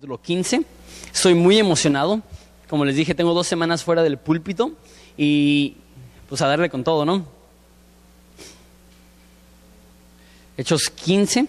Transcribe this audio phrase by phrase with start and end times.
[0.00, 0.62] capítulo 15.
[1.12, 2.22] Estoy muy emocionado.
[2.70, 4.72] Como les dije, tengo dos semanas fuera del púlpito
[5.18, 5.76] y
[6.26, 7.26] pues a darle con todo, ¿no?
[10.56, 11.46] Hechos 15,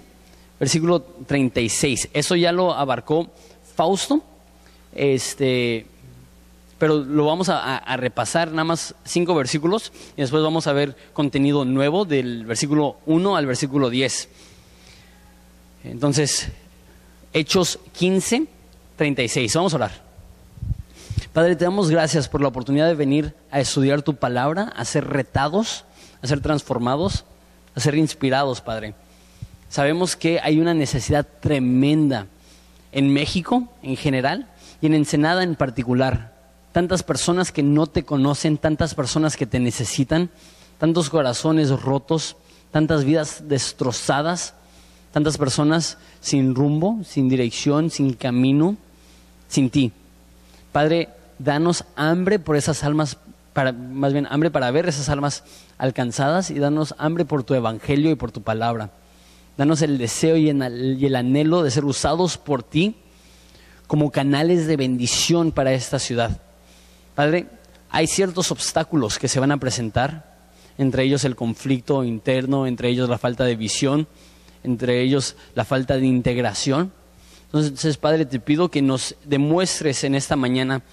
[0.59, 2.09] versículo 36.
[2.11, 3.31] Eso ya lo abarcó
[3.74, 4.22] Fausto.
[4.94, 5.86] Este,
[6.78, 10.97] pero lo vamos a, a, repasar nada más cinco versículos y después vamos a ver
[11.13, 14.28] contenido nuevo del versículo 1 al versículo 10.
[15.86, 16.52] Entonces,
[17.34, 18.48] Hechos 15,
[18.98, 19.55] 36.
[19.55, 19.91] Vamos a orar.
[21.31, 25.08] Padre, te damos gracias por la oportunidad de venir a estudiar tu palabra, a ser
[25.08, 25.86] retados,
[26.22, 27.23] a ser transformados,
[27.73, 28.95] a ser inspirados, Padre.
[29.70, 32.27] Sabemos que hay una necesidad tremenda
[32.91, 34.50] en México en general
[34.81, 36.34] y en Ensenada en particular.
[36.73, 40.30] Tantas personas que no te conocen, tantas personas que te necesitan,
[40.80, 42.36] tantos corazones rotos,
[42.72, 44.53] tantas vidas destrozadas
[45.12, 48.78] tantas personas sin rumbo, sin dirección, sin camino,
[49.48, 49.92] sin ti.
[50.72, 51.09] Padre,
[51.40, 53.18] danos hambre por esas almas,
[53.53, 55.44] para, más bien hambre para ver esas almas
[55.78, 58.92] alcanzadas y danos hambre por tu evangelio y por tu palabra.
[59.58, 62.96] Danos el deseo y el anhelo de ser usados por ti
[63.88, 66.40] como canales de bendición para esta ciudad.
[67.14, 67.48] Padre,
[67.90, 70.31] hay ciertos obstáculos que se van a presentar,
[70.78, 74.08] entre ellos el conflicto interno, entre ellos la falta de visión,
[74.64, 76.92] entre ellos la falta de integración.
[77.45, 80.84] Entonces, Padre, te pido que nos demuestres en esta mañana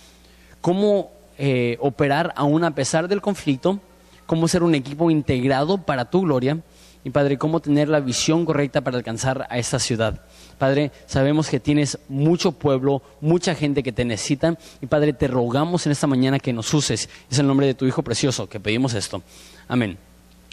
[0.61, 3.81] cómo eh, operar aún a pesar del conflicto,
[4.27, 6.59] cómo ser un equipo integrado para tu gloria
[7.05, 10.21] y, Padre, cómo tener la visión correcta para alcanzar a esta ciudad.
[10.59, 15.87] Padre, sabemos que tienes mucho pueblo, mucha gente que te necesita y, Padre, te rogamos
[15.87, 17.09] en esta mañana que nos uses.
[17.31, 19.23] Es el nombre de tu Hijo precioso que pedimos esto.
[19.69, 20.08] Amén.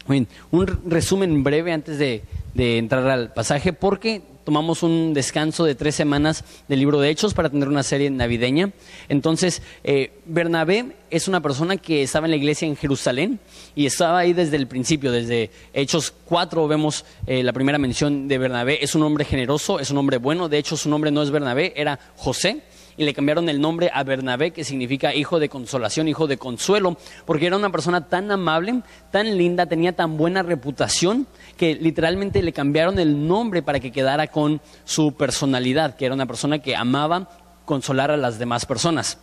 [0.08, 2.22] Un resumen breve antes de,
[2.56, 7.50] entrar al pasaje, porque tomamos un descanso de tres semanas del libro de Hechos para
[7.50, 8.72] tener una serie navideña.
[9.10, 13.40] Entonces, eh, Bernabé es una persona que estaba en la iglesia en Jerusalén
[13.76, 18.38] y estaba ahí desde el principio, desde Hechos 4 vemos eh, la primera mención de
[18.38, 18.84] Bernabé.
[18.84, 20.48] Es un hombre generoso, es un hombre bueno.
[20.48, 22.62] De hecho, su nombre no es Bernabé, era José
[22.98, 26.98] y le cambiaron el nombre a Bernabé, que significa hijo de consolación, hijo de consuelo,
[27.26, 32.54] porque era una persona tan amable, tan linda, tenía tan buena reputación, que literalmente le
[32.54, 37.30] cambiaron el nombre para que quedara con su personalidad, que era una persona que amaba
[37.66, 39.18] consolar a las demás personas.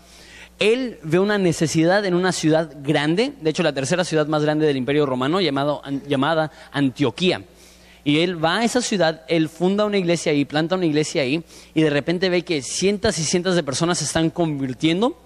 [0.58, 4.66] Él ve una necesidad en una ciudad grande, de hecho la tercera ciudad más grande
[4.66, 7.42] del Imperio Romano, llamado, llamada Antioquía.
[8.04, 11.44] Y él va a esa ciudad, él funda una iglesia ahí, planta una iglesia ahí,
[11.74, 15.16] y de repente ve que cientos y cientos de personas se están convirtiendo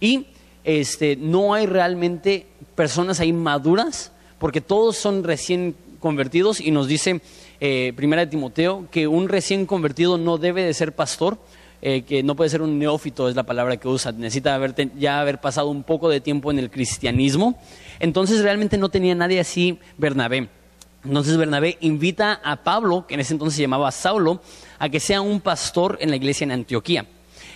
[0.00, 0.26] y
[0.64, 7.20] este, no hay realmente personas ahí maduras, porque todos son recién convertidos y nos dice
[7.60, 11.38] eh, Primera de Timoteo que un recién convertido no debe de ser pastor,
[11.82, 14.58] eh, que no puede ser un neófito, es la palabra que usa, necesita
[14.98, 17.58] ya haber pasado un poco de tiempo en el cristianismo.
[17.98, 20.48] Entonces realmente no tenía nadie así Bernabé.
[21.06, 24.40] Entonces Bernabé invita a Pablo, que en ese entonces se llamaba Saulo,
[24.78, 27.06] a que sea un pastor en la iglesia en Antioquía.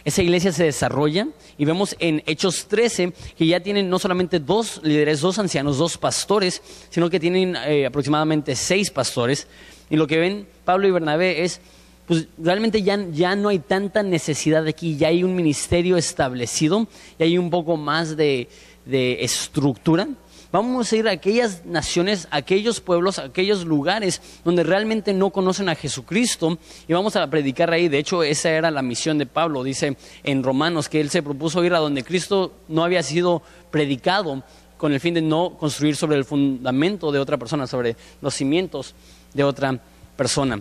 [0.04, 1.26] Esa iglesia se desarrolla
[1.58, 5.98] y vemos en Hechos 13 que ya tienen no solamente dos líderes, dos ancianos, dos
[5.98, 9.46] pastores, sino que tienen eh, aproximadamente seis pastores.
[9.90, 11.60] Y lo que ven Pablo y Bernabé es,
[12.06, 16.86] pues realmente ya, ya no hay tanta necesidad aquí, ya hay un ministerio establecido,
[17.18, 18.48] ya hay un poco más de,
[18.86, 20.08] de estructura.
[20.52, 25.30] Vamos a ir a aquellas naciones, a aquellos pueblos, a aquellos lugares donde realmente no
[25.30, 27.88] conocen a Jesucristo y vamos a predicar ahí.
[27.88, 31.62] De hecho, esa era la misión de Pablo, dice en Romanos, que él se propuso
[31.62, 34.42] ir a donde Cristo no había sido predicado
[34.76, 38.94] con el fin de no construir sobre el fundamento de otra persona, sobre los cimientos
[39.32, 39.78] de otra
[40.16, 40.60] persona.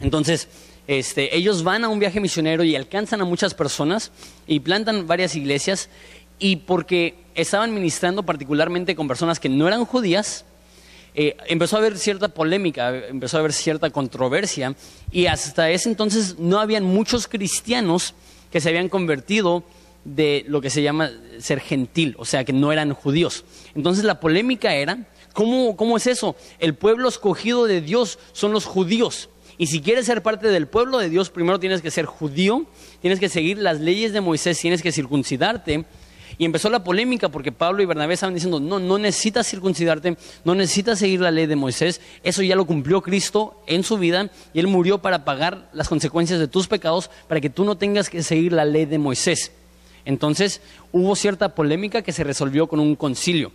[0.00, 0.48] Entonces,
[0.86, 4.12] este, ellos van a un viaje misionero y alcanzan a muchas personas
[4.46, 5.88] y plantan varias iglesias
[6.38, 10.44] y porque estaban ministrando particularmente con personas que no eran judías,
[11.14, 14.74] eh, empezó a haber cierta polémica, empezó a haber cierta controversia
[15.12, 18.14] y hasta ese entonces no habían muchos cristianos
[18.50, 19.62] que se habían convertido
[20.04, 23.44] de lo que se llama ser gentil, o sea, que no eran judíos.
[23.74, 26.36] Entonces la polémica era, ¿cómo, cómo es eso?
[26.58, 29.30] El pueblo escogido de Dios son los judíos.
[29.56, 32.66] Y si quieres ser parte del pueblo de Dios, primero tienes que ser judío,
[33.00, 35.84] tienes que seguir las leyes de Moisés, tienes que circuncidarte
[36.38, 40.54] y empezó la polémica porque Pablo y Bernabé estaban diciendo, no, no necesitas circuncidarte, no
[40.54, 44.60] necesitas seguir la ley de Moisés, eso ya lo cumplió Cristo en su vida y
[44.60, 48.22] Él murió para pagar las consecuencias de tus pecados para que tú no tengas que
[48.22, 49.52] seguir la ley de Moisés.
[50.04, 50.60] Entonces
[50.92, 53.52] hubo cierta polémica que se resolvió con un concilio.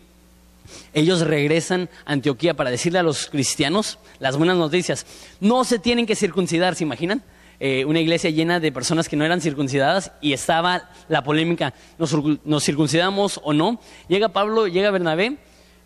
[0.94, 5.06] Ellos regresan a Antioquía para decirle a los cristianos las buenas noticias.
[5.39, 7.24] No se tienen que circuncidar, ¿se imaginan?
[7.61, 12.63] Eh, una iglesia llena de personas que no eran circuncidadas y estaba la polémica, ¿nos,
[12.63, 13.81] circuncidamos o no?
[14.07, 15.38] Llega Pablo, llega Bernabé,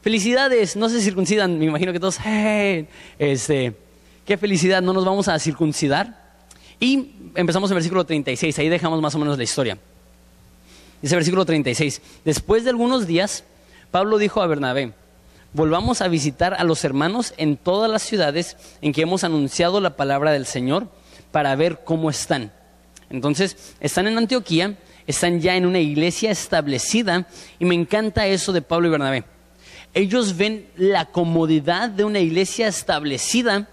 [0.01, 2.19] felicidades, no se circuncidan, me imagino que todos,
[3.17, 3.75] este,
[4.25, 6.21] qué felicidad, no nos vamos a circuncidar.
[6.79, 9.77] Y empezamos en versículo 36, ahí dejamos más o menos la historia.
[11.01, 13.45] Dice versículo 36, después de algunos días,
[13.89, 14.93] Pablo dijo a Bernabé,
[15.53, 19.95] volvamos a visitar a los hermanos en todas las ciudades en que hemos anunciado la
[19.95, 20.87] palabra del Señor
[21.33, 22.51] para ver cómo están.
[23.09, 24.77] Entonces, están en Antioquía,
[25.07, 27.27] están ya en una iglesia establecida
[27.57, 29.23] y me encanta eso de Pablo y Bernabé.
[29.95, 33.67] Ellos ven la comodidad de una iglesia establecida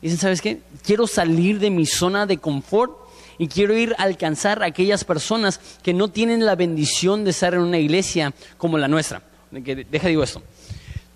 [0.00, 0.60] y dicen, ¿sabes qué?
[0.84, 2.92] Quiero salir de mi zona de confort
[3.38, 7.54] y quiero ir a alcanzar a aquellas personas que no tienen la bendición de estar
[7.54, 9.20] en una iglesia como la nuestra.
[9.50, 10.42] Deja digo esto.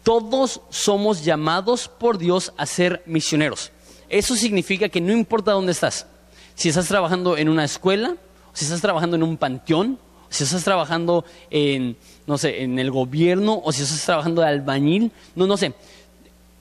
[0.02, 3.70] Todos somos llamados por Dios a ser misioneros.
[4.14, 6.06] Eso significa que no importa dónde estás,
[6.54, 8.14] si estás trabajando en una escuela,
[8.52, 13.60] si estás trabajando en un panteón, si estás trabajando en, no sé, en el gobierno
[13.64, 15.74] o si estás trabajando de albañil, no, no sé.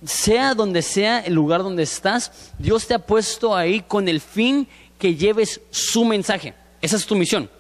[0.03, 4.67] Sea donde sea el lugar donde estás, Dios te ha puesto ahí con el fin
[4.97, 6.55] que lleves su mensaje.
[6.81, 7.51] Esa es tu misión.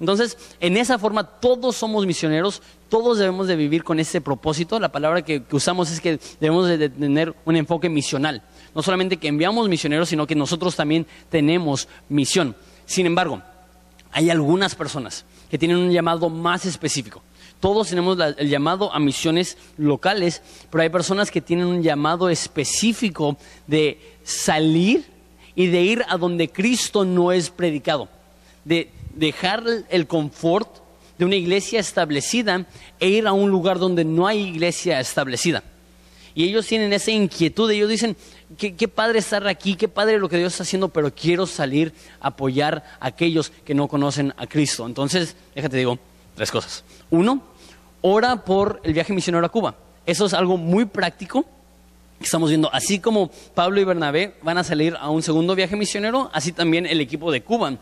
[0.00, 2.60] Entonces, en esa forma todos somos misioneros,
[2.90, 4.78] todos debemos de vivir con ese propósito.
[4.78, 8.42] La palabra que, usamos es que debemos de tener un enfoque misional.
[8.74, 12.56] No solamente que enviamos misioneros, sino que nosotros también tenemos misión.
[12.86, 13.42] Sin embargo,
[14.10, 17.22] hay algunas personas que tienen un llamado más específico.
[17.60, 23.38] Todos tenemos el llamado a misiones locales, pero hay personas que tienen un llamado específico
[23.66, 25.04] de salir
[25.54, 28.08] y de ir a donde Cristo no es predicado,
[28.64, 30.68] de dejar el confort
[31.18, 32.66] de una iglesia establecida
[33.00, 35.62] e ir a un lugar donde no hay iglesia establecida.
[36.34, 38.16] Y ellos tienen esa inquietud, ellos dicen,
[38.54, 42.28] qué, padre estar aquí, qué padre lo que Dios está haciendo, pero quiero salir a
[42.28, 44.86] apoyar a aquellos que no conocen a Cristo.
[44.86, 45.98] Entonces, déjate digo
[46.34, 46.84] tres cosas.
[47.10, 47.42] Uno,
[48.00, 49.76] ora por el viaje misionero a Cuba.
[50.06, 51.44] Eso es algo muy práctico
[52.18, 52.72] que estamos viendo.
[52.72, 56.86] Así como Pablo y Bernabé van a salir a un segundo viaje misionero, así también
[56.86, 57.78] el equipo de Cuba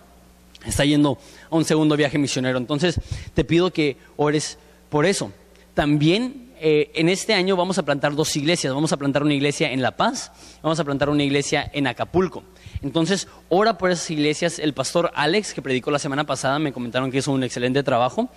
[0.65, 1.19] está yendo
[1.51, 2.59] a un segundo viaje misionero.
[2.59, 3.01] Entonces,
[3.35, 4.59] te pido que ores
[4.91, 5.33] por eso.
[5.75, 8.73] También eh, en este año vamos a plantar dos iglesias.
[8.73, 10.31] Vamos a plantar una iglesia en La Paz,
[10.63, 12.45] vamos a plantar una iglesia en Acapulco.
[12.83, 14.61] Entonces, ora por esas iglesias.
[14.61, 18.29] El pastor Alex, que predicó la semana pasada, me comentaron que hizo un excelente trabajo.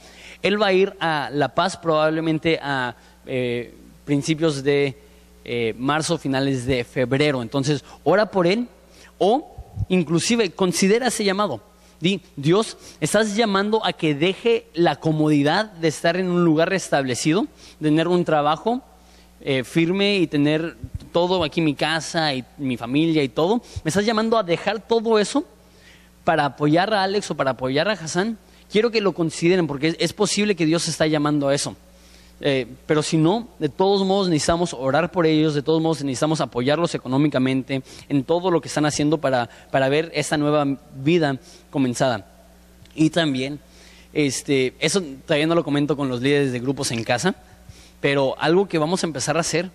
[0.41, 2.95] Él va a ir a La Paz probablemente a
[3.27, 4.97] eh, principios de
[5.43, 7.43] eh, marzo, finales de febrero.
[7.43, 8.67] Entonces, ora por él
[9.19, 9.55] o
[9.89, 11.61] inclusive considera ese llamado
[12.05, 17.47] Di, Dios, estás llamando a que deje la comodidad de estar en un lugar establecido,
[17.79, 18.83] de tener un trabajo
[19.41, 20.77] eh, firme y tener
[21.11, 23.59] todo aquí mi casa y mi familia y todo.
[23.83, 25.45] Me estás llamando a dejar todo eso
[26.23, 28.37] para apoyar a Alex o para apoyar a Hassan.
[28.71, 31.75] Quiero que lo consideren porque es posible que Dios está llamando a eso.
[32.41, 36.41] Eh, pero si no, de todos modos necesitamos orar por ellos, de todos modos necesitamos
[36.41, 40.65] apoyarlos económicamente en todo lo que están haciendo para, para ver esta nueva
[40.95, 41.39] vida
[41.69, 42.27] comenzada.
[42.93, 43.59] Y también,
[44.13, 47.35] este, eso todavía no lo comento con los líderes de grupos en casa,
[48.01, 49.71] pero algo que vamos a empezar a hacer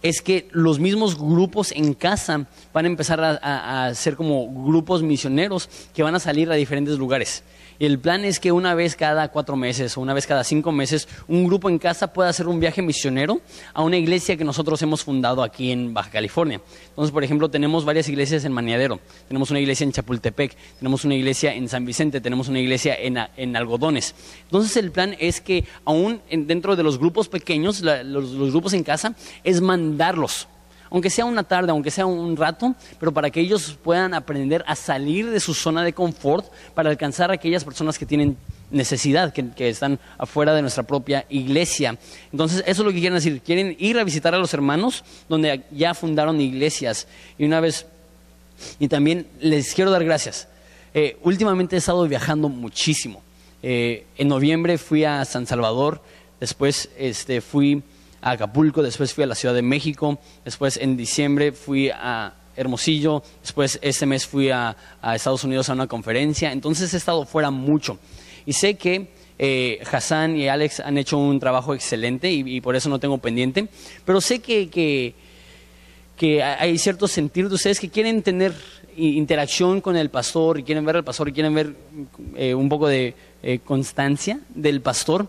[0.00, 5.02] es que los mismos grupos en casa van a empezar a, a ser como grupos
[5.02, 7.42] misioneros que van a salir a diferentes lugares.
[7.78, 11.08] El plan es que una vez cada cuatro meses o una vez cada cinco meses,
[11.28, 13.40] un grupo en casa pueda hacer un viaje misionero
[13.72, 16.60] a una iglesia que nosotros hemos fundado aquí en Baja California.
[16.88, 21.14] Entonces, por ejemplo, tenemos varias iglesias en Maniadero, tenemos una iglesia en Chapultepec, tenemos una
[21.14, 24.14] iglesia en San Vicente, tenemos una iglesia en, Algodones.
[24.42, 29.14] Entonces, el plan es que aún dentro de los grupos pequeños, los grupos en casa,
[29.44, 30.48] es mandarlos
[30.90, 34.74] aunque sea una tarde, aunque sea un rato, pero para que ellos puedan aprender a
[34.74, 38.36] salir de su zona de confort para alcanzar a aquellas personas que tienen
[38.70, 41.98] necesidad, que, están afuera de nuestra propia iglesia.
[42.32, 43.40] Entonces, eso es lo que quieren decir.
[43.40, 47.06] Quieren ir a visitar a los hermanos donde ya fundaron iglesias.
[47.38, 47.86] Y una vez,
[48.78, 50.48] y también les quiero dar gracias.
[50.94, 53.22] Eh, últimamente he estado viajando muchísimo.
[53.62, 56.00] Eh, en noviembre fui a San Salvador,
[56.38, 57.82] después este, fui
[58.20, 63.22] a Acapulco, después fui a la Ciudad de México, después en diciembre fui a Hermosillo,
[63.40, 64.76] después este mes fui a,
[65.14, 67.98] Estados Unidos a una conferencia, entonces he estado fuera mucho.
[68.44, 69.08] Y sé que
[69.38, 73.68] eh, Hassan y Alex han hecho un trabajo excelente y, por eso no tengo pendiente,
[74.04, 78.52] pero sé que, que, hay cierto sentir de ustedes que quieren tener
[78.96, 81.76] interacción con el pastor y quieren ver al pastor y quieren ver
[82.34, 85.28] eh, un poco de eh, constancia del pastor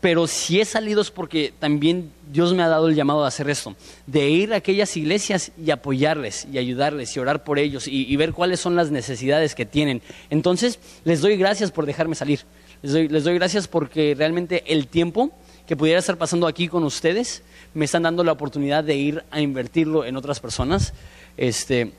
[0.00, 3.50] pero si he salido es porque también Dios me ha dado el llamado a hacer
[3.50, 3.76] esto,
[4.06, 8.32] de ir a aquellas iglesias y apoyarles y ayudarles y orar por ellos y, ver
[8.32, 10.00] cuáles son las necesidades que tienen.
[10.30, 12.40] Entonces, les doy gracias por dejarme salir.
[12.82, 15.30] Les doy, les doy gracias porque realmente el tiempo
[15.66, 17.42] que pudiera estar pasando aquí con ustedes
[17.74, 20.94] me están dando la oportunidad de ir a invertirlo en otras personas.
[21.36, 21.92] Este,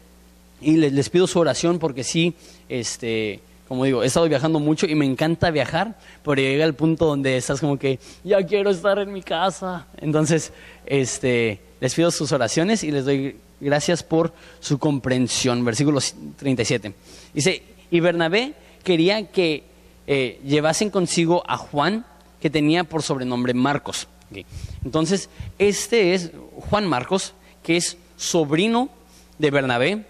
[0.59, 2.33] y les pido su oración porque sí,
[2.69, 7.05] este, como digo, he estado viajando mucho y me encanta viajar, pero llega el punto
[7.05, 9.87] donde estás como que, ya quiero estar en mi casa.
[9.95, 10.51] Entonces,
[10.85, 15.63] este, les pido sus oraciones y les doy gracias por su comprensión.
[15.63, 16.01] Versículo
[16.35, 16.93] 37.
[17.33, 19.63] Dice, y Bernabé quería que
[20.05, 22.05] eh, llevasen consigo a Juan,
[22.41, 24.09] que tenía por sobrenombre Marcos.
[24.83, 26.31] Entonces, este es
[26.69, 28.89] Juan Marcos, que es sobrino
[29.37, 30.05] de Bernabé,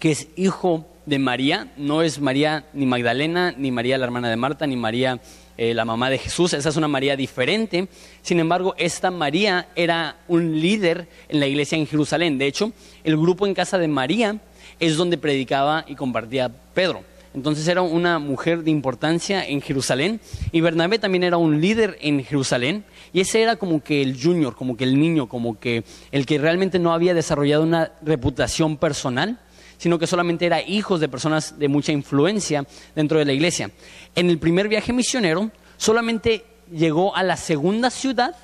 [0.00, 4.36] que es hijo de María, no es María ni Magdalena, ni María la hermana de
[4.36, 5.20] Marta, ni María
[5.58, 7.88] eh, la mamá de Jesús, esa es una María diferente.
[8.22, 12.38] Sin embargo, esta María era un líder en la iglesia en Jerusalén.
[12.38, 12.72] De hecho,
[13.04, 14.38] el grupo en casa de María
[14.80, 17.04] es donde predicaba y compartía Pedro.
[17.34, 20.20] Entonces era una mujer de importancia en Jerusalén
[20.52, 24.54] y Bernabé también era un líder en Jerusalén y ese era como que el junior,
[24.54, 29.38] como que el niño, como que el que realmente no había desarrollado una reputación personal
[29.82, 33.72] sino que solamente era hijos de personas de mucha influencia dentro de la iglesia.
[34.14, 38.36] En el primer viaje misionero solamente llegó a la segunda ciudad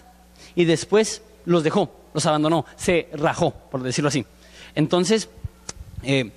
[0.56, 4.26] y después los dejó, los abandonó, se rajó, por decirlo así.
[4.74, 5.28] Entonces,
[6.02, 6.32] eh,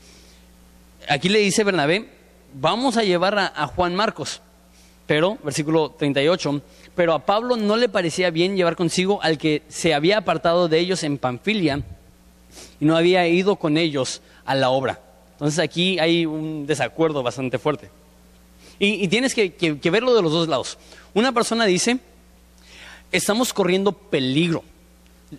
[1.10, 2.08] aquí le dice Bernabé,
[2.54, 4.40] vamos a llevar a, a Juan Marcos,
[5.08, 6.62] pero, versículo 38,
[6.94, 10.78] pero a Pablo no le parecía bien llevar consigo al que se había apartado de
[10.78, 11.82] ellos en Panfilia
[12.80, 15.00] y no había ido con ellos a la obra.
[15.34, 17.90] Entonces aquí hay un desacuerdo bastante fuerte.
[18.78, 20.78] Y, tienes que, verlo de los dos lados.
[21.14, 22.00] Una persona dice,
[23.12, 24.64] estamos corriendo peligro.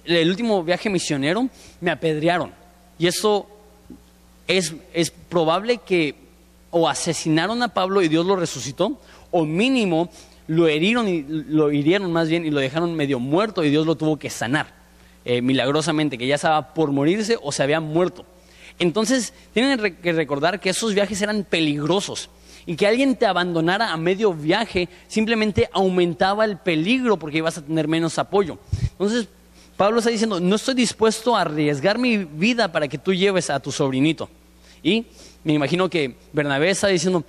[0.04, 1.49] El último viaje misionero
[1.81, 2.52] me apedrearon.
[3.00, 3.49] Y eso
[4.47, 4.73] es,
[5.28, 6.14] probable que
[6.71, 8.99] o asesinaron a Pablo y Dios lo resucitó,
[9.33, 10.09] o mínimo
[10.47, 13.97] lo herieron y lo hirieron más bien y lo dejaron medio muerto y Dios lo
[13.97, 14.73] tuvo que sanar
[15.25, 18.25] eh, milagrosamente, que ya estaba por morirse o se había muerto.
[18.79, 22.31] Entonces, tienen que recordar que esos viajes eran peligrosos
[22.67, 27.62] y que alguien te abandonara a medio viaje simplemente aumentaba el peligro porque ibas a
[27.62, 28.59] tener menos apoyo.
[28.93, 29.29] Entonces,
[29.76, 33.61] Pablo está diciendo, no estoy dispuesto a arriesgar mi vida para que tú lleves a
[33.61, 34.29] tu sobrinito.
[34.83, 35.07] Y
[35.45, 37.25] me imagino que Bernabé está diciendo,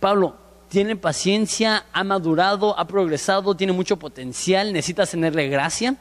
[0.00, 0.36] Pablo,
[0.68, 5.96] tiene paciencia, ha madurado, ha progresado, tiene mucho potencial, necesitas tenerle gracia.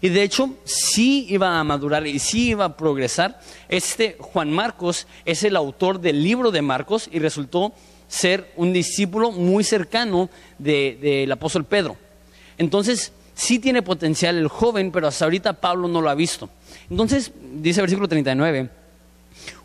[0.00, 3.40] Y de hecho, sí iba a madurar y sí iba a progresar.
[3.68, 7.72] Este Juan Marcos es el autor del libro de Marcos y resultó
[8.08, 11.96] ser un discípulo muy cercano del apóstol Pedro.
[12.58, 16.48] Entonces, sí tiene potencial el joven, pero hasta ahorita Pablo no lo ha visto.
[16.90, 18.70] Entonces, dice versículo 39,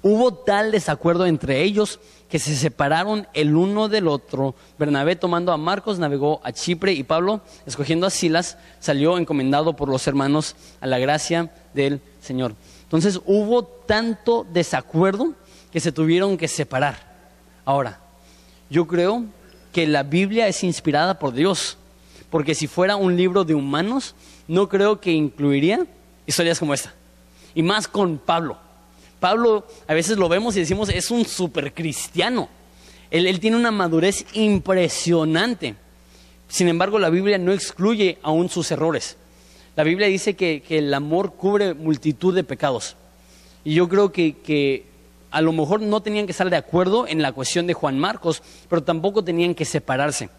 [0.02, 4.56] hubo tal desacuerdo entre ellos que se separaron el uno del otro.
[4.78, 9.90] Bernabé tomando a Marcos navegó a Chipre y Pablo, escogiendo a Silas, salió encomendado por
[9.90, 12.54] los hermanos a la gracia del Señor.
[12.84, 15.34] Entonces hubo tanto desacuerdo
[15.72, 16.98] que se tuvieron que separar.
[17.66, 18.00] Ahora,
[18.70, 19.26] yo creo
[19.74, 21.78] que la Biblia es inspirada por Dios,
[22.30, 24.14] porque si fuera un libro de humanos,
[24.48, 25.86] no creo que incluiría
[26.28, 26.94] historias como esta.
[27.56, 28.58] Y más con Pablo.
[29.20, 32.50] Pablo a veces lo vemos y decimos, es un super cristiano.
[33.12, 35.76] Él, tiene una madurez impresionante.
[36.48, 39.18] Sin embargo, la Biblia no excluye aún sus errores.
[39.76, 42.96] La Biblia dice que, el amor cubre multitud de pecados.
[43.64, 44.86] Y yo creo que,
[45.32, 48.42] a lo mejor no tenían que estar de acuerdo en la cuestión de Juan Marcos,
[48.70, 50.30] pero tampoco tenían que separarse.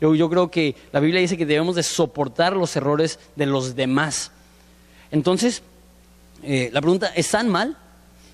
[0.00, 4.32] Yo, creo que la Biblia dice que debemos de soportar los errores de los demás.
[5.10, 5.62] Entonces,
[6.42, 7.76] eh, la pregunta, ¿están mal?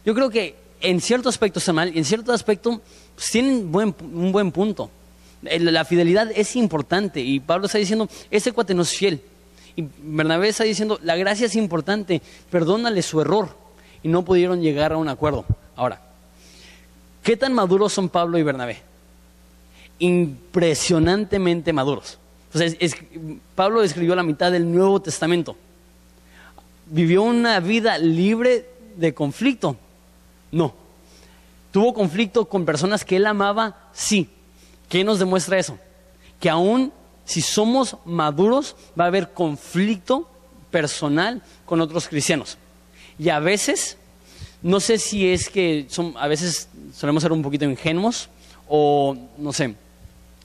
[0.07, 2.81] Yo creo que en cierto aspecto está mal y en cierto aspecto
[3.15, 4.89] pues, tienen un buen punto.
[5.43, 9.21] La fidelidad es importante y Pablo está diciendo, ese cuate no es fiel.
[9.75, 13.57] Y Bernabé está diciendo, la gracia es importante, perdónale su error.
[14.03, 15.45] Y no pudieron llegar a un acuerdo.
[15.75, 16.01] Ahora,
[17.23, 18.79] ¿qué tan maduros son Pablo y Bernabé?
[19.99, 22.19] Impresionantemente maduros.
[23.57, 25.57] Pablo escribió la mitad del Nuevo Testamento.
[26.87, 29.77] Vivió una vida libre de conflicto,
[30.51, 30.75] no.
[31.73, 33.91] ¿Tuvo conflicto con personas que él amaba?
[33.93, 34.31] Sí.
[34.89, 35.79] ¿Qué nos demuestra eso?
[36.41, 36.93] Que aún
[37.25, 40.29] si somos maduros va a haber conflicto
[40.71, 42.57] personal con otros cristianos.
[43.19, 43.97] Y a veces,
[44.63, 48.29] no sé si es que son, a veces solemos ser un poquito ingenuos
[48.69, 49.75] o no sé,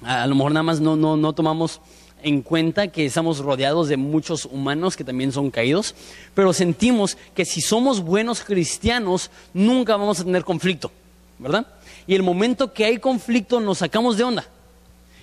[0.03, 1.79] a lo mejor nada más no, no, no tomamos
[2.23, 5.95] en cuenta que estamos rodeados de muchos humanos que también son caídos,
[6.33, 10.91] pero sentimos que si somos buenos cristianos nunca vamos a tener conflicto,
[11.39, 11.67] ¿verdad?
[12.07, 14.45] Y el momento que hay conflicto nos sacamos de onda.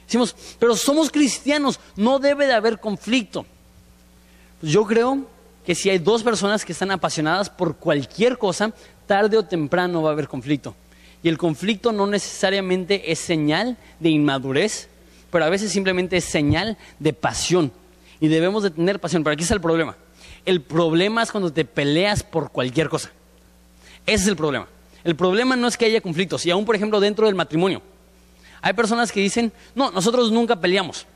[0.07, 3.45] Decimos, pero somos cristianos, no debe de haber conflicto.
[4.61, 5.27] Pues yo creo
[5.67, 8.73] que si hay dos personas que están apasionadas por cualquier cosa,
[9.07, 10.75] tarde o temprano va a haber conflicto.
[11.23, 14.89] Y el conflicto no necesariamente es señal de inmadurez,
[15.31, 17.73] pero a veces simplemente es señal de pasión.
[18.21, 19.23] Y debemos de tener pasión.
[19.23, 19.97] Pero aquí está el problema.
[20.45, 23.11] El problema es cuando te peleas por cualquier cosa.
[24.07, 24.67] Ese es el problema.
[25.05, 26.45] El problema no es que haya conflictos.
[26.47, 27.83] Y aún, por ejemplo, dentro del matrimonio.
[28.61, 31.07] Hay personas que dicen, no, nosotros nunca peleamos.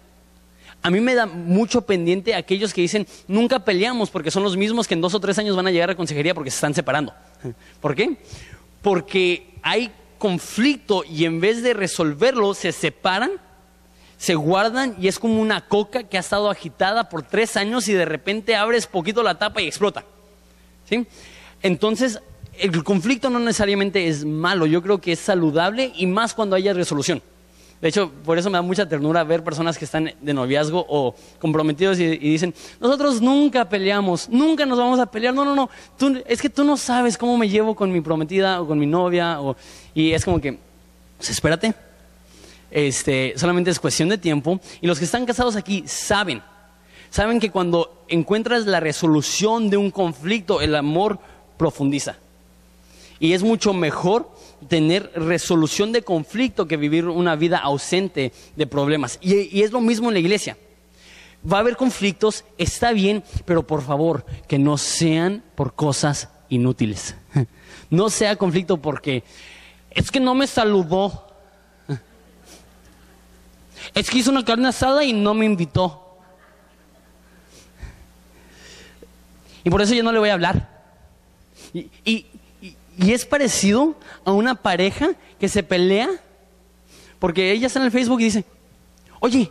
[0.82, 4.88] A mí me da mucho pendiente aquellos que dicen, nunca peleamos porque son los mismos
[4.88, 7.14] que en dos o tres años van a llegar a consejería porque se están separando.
[7.80, 8.16] ¿Por qué?
[8.82, 13.32] Porque hay conflicto y en vez de resolverlo se separan,
[14.22, 17.92] se guardan y es como una coca que ha estado agitada por tres años y
[17.92, 20.04] de repente abres poquito la tapa y explota.
[20.88, 21.04] ¿Sí?
[21.60, 22.20] Entonces,
[22.56, 26.72] el conflicto no necesariamente es malo, yo creo que es saludable y más cuando haya
[26.72, 27.20] resolución.
[27.80, 31.16] De hecho, por eso me da mucha ternura ver personas que están de noviazgo o
[31.40, 35.34] comprometidos y, dicen, nosotros nunca peleamos, nunca nos vamos a pelear.
[35.34, 35.68] No, no, no,
[36.28, 39.40] es que tú no sabes cómo me llevo con mi prometida o con mi novia.
[39.92, 40.56] y es como que,
[41.16, 41.74] pues espérate,
[42.72, 44.60] este, solamente es cuestión de tiempo.
[44.80, 46.42] Y los que están casados aquí saben,
[47.10, 51.18] saben que cuando encuentras la resolución de un conflicto, el amor
[51.56, 52.16] profundiza.
[53.20, 54.28] Y es mucho mejor
[54.68, 59.18] tener resolución de conflicto que vivir una vida ausente de problemas.
[59.20, 60.56] Y, es lo mismo en la iglesia.
[61.50, 67.14] Va a haber conflictos, está bien, pero por favor, que no sean por cosas inútiles.
[67.90, 69.22] No sea conflicto porque
[69.90, 71.31] es que no me saludó.
[73.94, 76.18] Es que hizo una carne asada y no me invitó.
[79.64, 80.68] Y por eso yo no le voy a hablar.
[81.72, 82.26] y,
[82.98, 86.08] y es parecido a una pareja que se pelea
[87.22, 88.44] porque ella está en el Facebook y dice,
[89.20, 89.48] oye,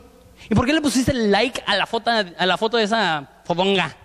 [0.50, 3.96] ¿y por qué le pusiste like a la foto, a la foto de esa fodonga?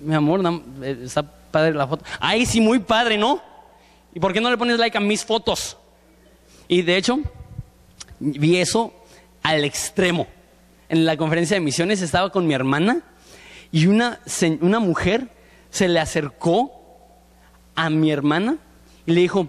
[0.00, 0.40] mi amor,
[0.82, 2.04] eh, está padre la foto.
[2.18, 3.40] Ay, sí, muy padre, ¿no?
[4.12, 5.76] ¿Y por qué no le pones like a mis fotos?
[6.74, 7.20] Y de hecho,
[8.18, 8.92] vi eso
[9.44, 10.26] al extremo.
[10.88, 13.04] En la conferencia de misiones estaba con mi hermana
[13.70, 14.18] y una,
[14.60, 15.28] una mujer
[15.70, 16.72] se le acercó
[17.76, 18.58] a mi hermana
[19.06, 19.46] y le dijo,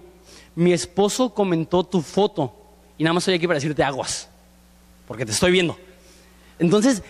[0.54, 2.54] mi esposo comentó tu foto
[2.96, 4.30] y nada más estoy aquí para decirte aguas,
[5.08, 5.80] porque te estoy viendo.
[6.60, 7.02] Entonces,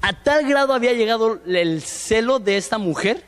[0.00, 3.24] a tal grado había llegado el celo de esta mujer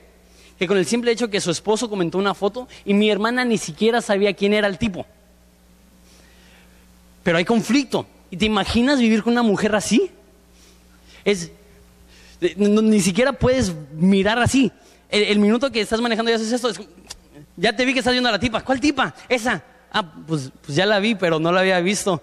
[0.59, 3.57] que con el simple hecho que su esposo comentó una foto y mi hermana ni
[3.57, 5.07] siquiera sabía quién era el tipo.
[7.25, 8.07] Pero hay conflicto.
[8.31, 10.13] ¿Y te imaginas vivir con una mujer así?
[11.25, 11.51] Es,
[12.57, 14.71] ni siquiera puedes mirar así
[15.15, 16.71] el, minuto que estás manejando y haces esto,
[17.57, 18.63] ya te vi que estás viendo a la tipa.
[18.63, 19.15] ¿Cuál tipa?
[19.29, 19.63] Esa.
[19.93, 22.21] Ah, pues, pues ya la vi, pero no la había visto.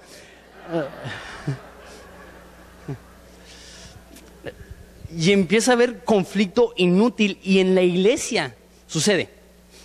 [5.18, 8.56] Y empieza a haber conflicto inútil y en la iglesia
[8.88, 9.30] sucede.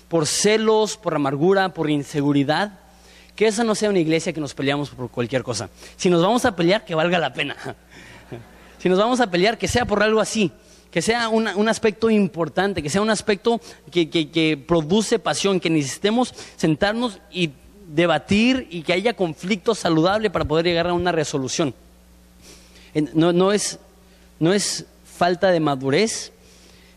[0.09, 2.81] Por celos, por amargura, por inseguridad.
[3.37, 5.71] Que esa no sea una iglesia que nos peleamos por cualquier cosa.
[5.97, 7.57] Si nos vamos a pelear, que valga la pena.
[8.79, 10.53] Si nos vamos a pelear, que sea por algo así
[10.97, 17.19] que sea un aspecto importante, que sea un aspecto que, produce pasión, que necesitemos sentarnos
[17.31, 17.51] y
[17.87, 21.75] debatir y que haya conflicto saludable para poder llegar a una resolución.
[23.13, 23.79] No, es,
[24.41, 26.33] no es falta de madurez,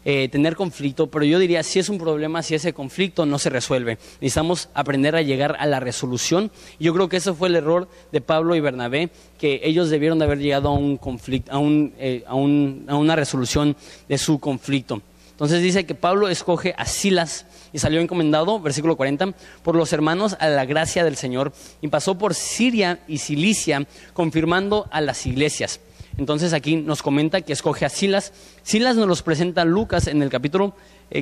[0.05, 3.49] eh, tener conflicto, pero yo diría, si es un problema, si ese conflicto no se
[3.49, 6.51] resuelve, necesitamos aprender a llegar a la resolución.
[6.79, 10.25] Yo creo que ese fue el error de Pablo y Bernabé, que ellos debieron de
[10.25, 13.75] haber llegado a un conflicto, a, eh, a, a una resolución
[14.07, 15.01] de su conflicto.
[15.31, 19.33] Entonces dice que Pablo escoge a Silas y salió encomendado, versículo 40,
[19.63, 24.87] por los hermanos a la gracia del Señor y pasó por Siria y Cilicia, confirmando
[24.91, 25.79] a las iglesias.
[26.17, 28.33] Entonces aquí nos comenta que escoge a Silas.
[28.63, 30.75] Silas nos los presenta Lucas en el capítulo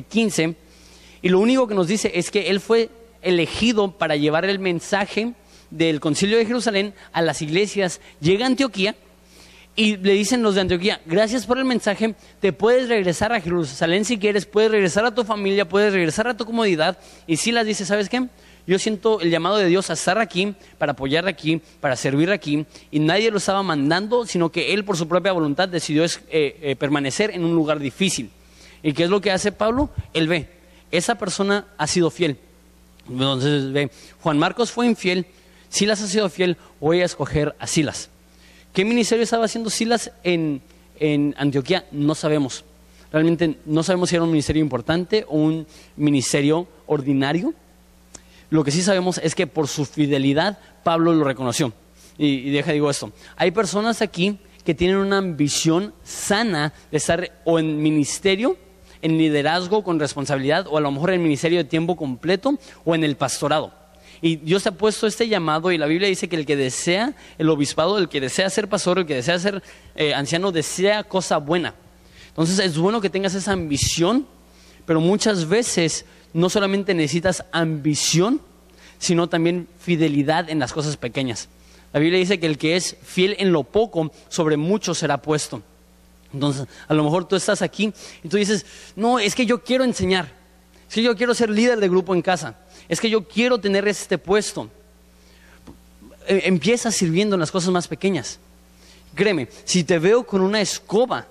[0.08, 0.54] 15 eh,
[1.22, 2.90] y lo único que nos dice es que él fue
[3.22, 5.34] elegido para llevar el mensaje
[5.70, 8.00] del concilio de Jerusalén a las iglesias.
[8.20, 8.94] Llega a Antioquía
[9.76, 14.04] y le dicen los de Antioquía, gracias por el mensaje, te puedes regresar a Jerusalén
[14.04, 16.98] si quieres, puedes regresar a tu familia, puedes regresar a tu comodidad.
[17.28, 18.26] Y Silas dice, ¿sabes qué?
[18.68, 22.66] Yo siento el llamado de Dios a estar aquí, para apoyar aquí, para servir aquí,
[22.90, 26.76] y nadie lo estaba mandando, sino que Él por su propia voluntad decidió eh, eh,
[26.76, 28.28] permanecer en un lugar difícil.
[28.82, 29.88] ¿Y qué es lo que hace Pablo?
[30.12, 30.50] Él ve,
[30.90, 32.36] esa persona ha sido fiel.
[33.08, 35.24] Entonces ve, Juan Marcos fue infiel,
[35.70, 38.10] Silas ha sido fiel, voy a escoger a Silas.
[38.74, 40.60] ¿Qué ministerio estaba haciendo Silas en,
[41.00, 41.86] en Antioquía?
[41.90, 42.66] No sabemos.
[43.10, 47.54] Realmente no sabemos si era un ministerio importante o un ministerio ordinario.
[48.50, 51.72] Lo que sí sabemos es que por su fidelidad Pablo lo reconoció.
[52.16, 53.12] Y, y deja digo esto.
[53.36, 58.56] Hay personas aquí que tienen una ambición sana de estar o en ministerio,
[59.00, 63.04] en liderazgo con responsabilidad, o a lo mejor en ministerio de tiempo completo, o en
[63.04, 63.72] el pastorado.
[64.20, 67.48] Y Dios ha puesto este llamado y la Biblia dice que el que desea el
[67.48, 69.62] obispado, el que desea ser pastor, el que desea ser
[69.94, 71.74] eh, anciano, desea cosa buena.
[72.28, 74.26] Entonces es bueno que tengas esa ambición,
[74.86, 78.40] pero muchas veces no solamente necesitas ambición,
[78.98, 81.48] sino también fidelidad en las cosas pequeñas.
[81.92, 85.62] La Biblia dice que el que es fiel en lo poco, sobre mucho será puesto.
[86.32, 89.84] Entonces, a lo mejor tú estás aquí y tú dices, no, es que yo quiero
[89.84, 90.30] enseñar,
[90.88, 93.88] es que yo quiero ser líder de grupo en casa, es que yo quiero tener
[93.88, 94.68] este puesto.
[96.26, 98.38] E, empieza sirviendo en las cosas más pequeñas.
[99.14, 101.26] Créeme, si te veo con una escoba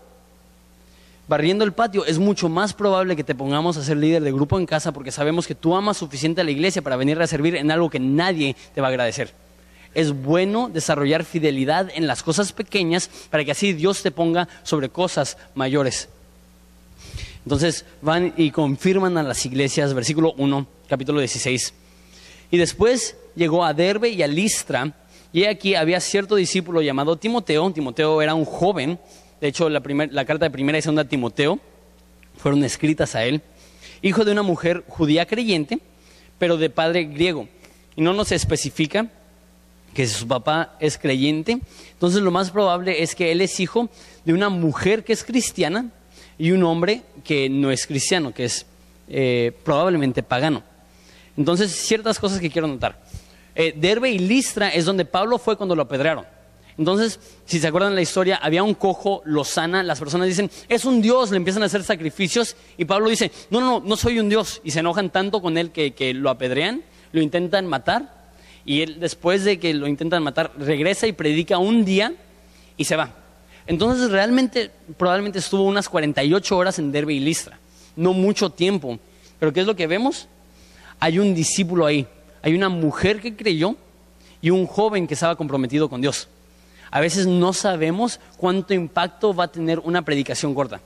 [1.28, 4.58] barriendo el patio, es mucho más probable que te pongamos a ser líder de grupo
[4.58, 7.56] en casa porque sabemos que tú amas suficiente a la iglesia para venir a servir
[7.56, 9.34] en algo que nadie te va a agradecer.
[9.94, 14.90] Es bueno desarrollar fidelidad en las cosas pequeñas para que así Dios te ponga sobre
[14.90, 16.10] cosas mayores.
[17.44, 21.74] Entonces van y confirman a las iglesias, versículo 1, capítulo 16.
[22.52, 24.94] Y después llegó a Derbe y a Listra,
[25.34, 27.70] y aquí había cierto discípulo llamado Timoteo.
[27.72, 29.00] Timoteo era un joven,
[29.42, 29.82] de hecho la,
[30.26, 31.60] carta de primera y segunda de Timoteo
[32.38, 33.42] fueron escritas a él,
[34.02, 35.80] hijo de una mujer judía creyente,
[36.38, 37.48] pero de padre griego.
[37.96, 39.08] Y no nos especifica
[39.94, 41.60] que su papá es creyente,
[41.94, 43.90] entonces lo más probable es que él es hijo
[44.26, 45.92] de una mujer que es cristiana
[46.38, 48.66] y un hombre que no es cristiano, que es
[49.10, 50.62] eh, probablemente pagano.
[51.36, 53.02] Entonces, ciertas cosas que quiero notar.
[53.56, 56.26] Eh, Derbe y Listra es donde Pablo fue cuando lo apedrearon.
[56.78, 60.86] Entonces, si se acuerdan la historia, había un cojo, lo sana, las personas dicen, es
[60.86, 64.20] un dios, le empiezan a hacer sacrificios, y Pablo dice, no, no, no, no soy
[64.20, 68.30] un dios, y se enojan tanto con él que, que lo apedrean, lo intentan matar,
[68.64, 72.14] y él después de que lo intentan matar, regresa y predica un día
[72.76, 73.16] y se va.
[73.66, 77.58] Entonces realmente probablemente estuvo unas 48 horas en Derbe y Listra,
[77.96, 79.00] no mucho tiempo.
[79.40, 80.28] Pero ¿qué es lo que vemos?
[81.00, 82.06] Hay un discípulo ahí,
[82.42, 83.76] hay una mujer que creyó
[84.42, 86.28] y un joven que estaba comprometido con Dios.
[86.92, 90.82] A veces no sabemos cuánto impacto va a tener una predicación corta.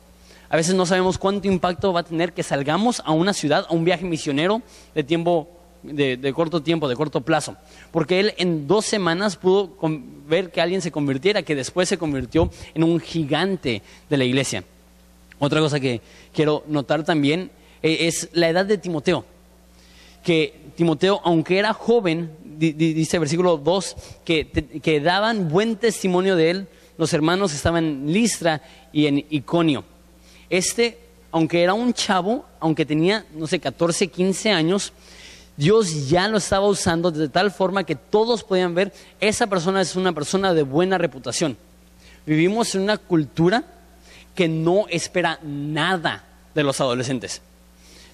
[0.50, 3.74] A veces no sabemos cuánto impacto va a tener que salgamos a una ciudad, a
[3.74, 4.62] un viaje misionero
[4.94, 5.48] de tiempo
[5.84, 7.56] de, corto tiempo, de corto plazo.
[7.92, 9.72] Porque él en dos semanas pudo
[10.28, 14.64] ver que alguien se convirtiera, que después se convirtió en un gigante de la iglesia.
[15.40, 16.02] Otra cosa que
[16.34, 19.26] quiero notar también eh, es la edad de Timoteo.
[20.24, 24.48] Que Timoteo, aunque era joven, dice versículo 2, que,
[24.82, 26.68] que daban buen testimonio de él,
[26.98, 29.84] los hermanos estaban en Listra y en Iconio.
[30.50, 30.98] Este,
[31.32, 34.92] aunque era un chavo, aunque tenía, no sé, 14, 15 años,
[35.56, 39.96] Dios ya lo estaba usando de tal forma que todos podían ver, esa persona es
[39.96, 41.58] una persona de buena reputación.
[42.26, 43.66] Vivimos en una cultura
[44.34, 46.24] que no espera nada
[46.56, 47.44] de los adolescentes.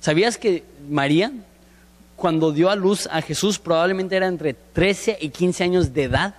[0.02, 1.32] ¿Sabías que María,
[2.18, 6.36] cuando dio a luz a Jesús, probablemente era entre 13 y 15 años de edad?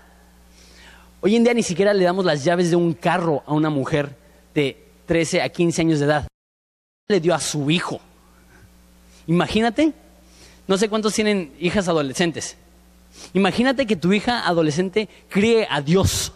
[1.23, 4.15] Hoy en día ni siquiera le damos las llaves de un carro a una mujer
[4.55, 6.29] de 13 a 15 años de edad.
[7.09, 8.01] Le dio a su hijo.
[9.27, 9.95] Imagínate
[10.69, 12.59] no sé cuántos tienen hijas adolescentes.
[13.33, 16.35] Imagínate que tu hija adolescente críe a Dios.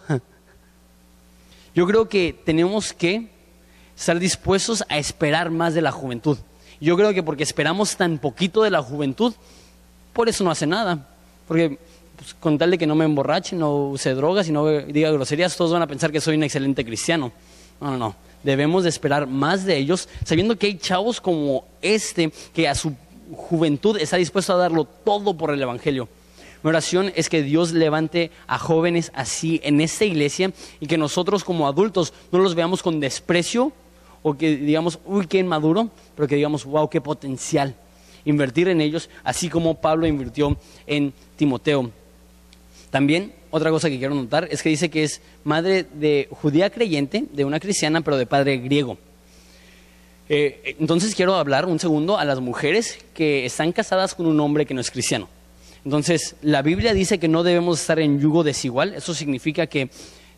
[1.74, 3.28] Yo creo que tenemos que
[3.94, 6.38] estar dispuestos a esperar más de la juventud.
[6.83, 9.33] Yo creo que porque esperamos tan poquito de la juventud,
[10.12, 11.07] por eso no hace nada.
[11.47, 11.79] Porque
[12.16, 15.57] pues, con tal de que no me emborrache, no use drogas y no diga groserías,
[15.57, 17.31] todos van a pensar que soy un excelente cristiano.
[17.81, 18.16] No, no, no.
[18.42, 22.97] Debemos de esperar más de ellos, sabiendo que hay chavos como este que a su
[23.33, 26.09] juventud está dispuesto a darlo todo por el Evangelio.
[26.64, 31.45] Mi oración es que Dios levante a jóvenes así en esta iglesia y que nosotros
[31.45, 33.73] como adultos no los veamos con desprecio
[34.23, 37.75] o que digamos, uy, qué inmaduro, pero que digamos, wow, qué potencial.
[38.25, 40.57] Invertir en ellos, así como Pablo invirtió
[40.87, 41.91] en Timoteo.
[42.91, 47.25] También otra cosa que quiero notar es que dice que es madre de judía creyente,
[47.33, 48.97] de una cristiana, pero de padre griego.
[50.29, 54.67] Eh, entonces quiero hablar un segundo a las mujeres que están casadas con un hombre
[54.67, 55.29] que no es cristiano.
[55.85, 58.95] Entonces, la Biblia dice que no debemos estar en yugo desigual.
[58.95, 59.91] Eso significa que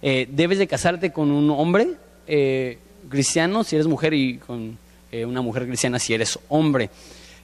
[0.03, 1.93] eh, debes de casarte con un hombre
[2.27, 2.79] eh,
[3.15, 4.77] cristiano si eres mujer y con
[5.13, 6.91] una mujer cristiana si eres hombre.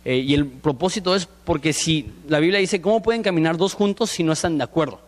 [0.04, 4.24] y el propósito es porque si la Biblia dice, ¿cómo pueden caminar dos juntos si
[4.24, 5.00] no están de acuerdo?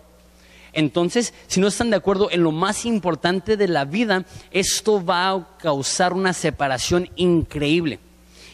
[0.72, 5.30] Entonces, si no están de acuerdo en lo más importante de la vida, esto va
[5.30, 7.98] a causar una separación increíble.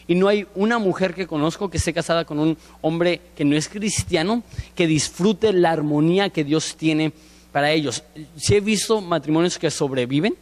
[0.07, 3.55] Y no hay una mujer que conozco que esté casada con un hombre que no
[3.55, 4.41] es cristiano,
[4.73, 7.13] que disfrute la armonía que Dios tiene
[7.51, 8.03] para ellos.
[8.35, 10.35] Sí he visto matrimonios que sobreviven,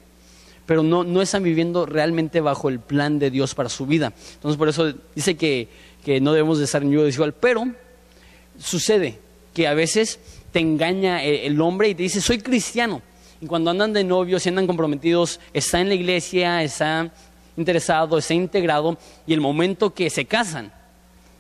[0.68, 4.14] pero no, no están viviendo realmente bajo el plan de Dios para su vida.
[4.36, 5.70] Entonces, por eso dice que,
[6.06, 7.34] que no debemos de estar en yugo desigual.
[7.34, 7.68] Pero
[8.60, 9.18] sucede
[9.54, 10.20] que a veces
[10.52, 13.02] te engaña el, hombre y te dice, soy cristiano.
[13.42, 17.12] Y cuando andan de novios y andan comprometidos, está en la iglesia, está
[17.56, 20.72] interesado, está integrado, y el momento que se casan,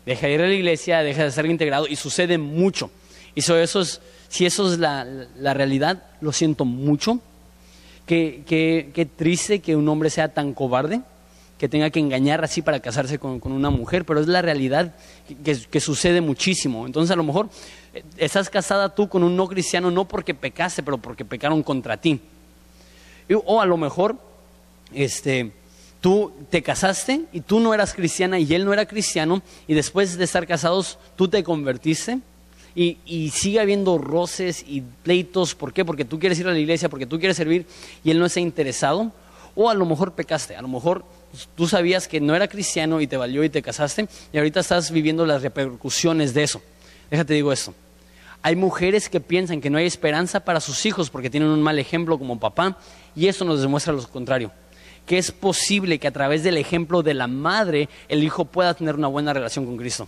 [0.06, 2.90] deja de ir a la iglesia, deja de ser integrado, y sucede mucho.
[3.36, 5.06] Y eso es, si eso es la,
[5.54, 7.20] realidad, lo siento mucho.
[8.08, 11.02] Qué, qué, triste que un hombre sea tan cobarde,
[11.60, 14.96] que tenga que engañar así para casarse con, una mujer, pero es la realidad
[15.43, 16.86] que, que, sucede muchísimo.
[16.86, 17.50] Entonces a lo mejor
[18.17, 22.20] estás casada tú con un no cristiano no porque pecaste, pero porque pecaron contra ti.
[23.46, 24.15] O a lo mejor,
[24.93, 25.52] este,
[26.00, 30.17] tú te casaste y tú no eras cristiana y él no era cristiano y después
[30.17, 32.20] de estar casados tú te convertiste
[32.78, 35.56] y, y, sigue habiendo roces y pleitos.
[35.56, 35.84] ¿Por qué?
[35.84, 37.66] Porque tú quieres ir a la iglesia, porque tú quieres servir
[38.04, 39.12] y él no está interesado.
[39.56, 41.04] O a lo mejor pecaste, a lo mejor
[41.56, 44.92] tú sabías que no era cristiano y te valió y te casaste y ahorita estás
[44.92, 46.62] viviendo las repercusiones de eso.
[47.10, 47.74] Déjate digo esto.
[48.44, 51.80] Hay mujeres que piensan que no hay esperanza para sus hijos porque tienen un mal
[51.80, 52.78] ejemplo como papá
[53.16, 54.52] y eso nos demuestra lo contrario.
[55.08, 58.96] Que es posible que a través del ejemplo de la madre el hijo pueda tener
[58.96, 60.08] una buena relación con Cristo.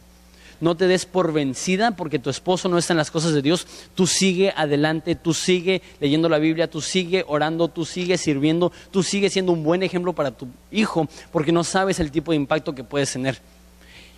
[0.61, 3.65] No te des por vencida porque tu esposo no está en las cosas de Dios.
[3.95, 9.03] Tú sigue adelante, tú sigue leyendo la Biblia, tú sigue orando, tú sigue sirviendo, tú
[9.03, 12.75] sigue siendo un buen ejemplo para tu hijo porque no sabes el tipo de impacto
[12.75, 13.39] que puedes tener.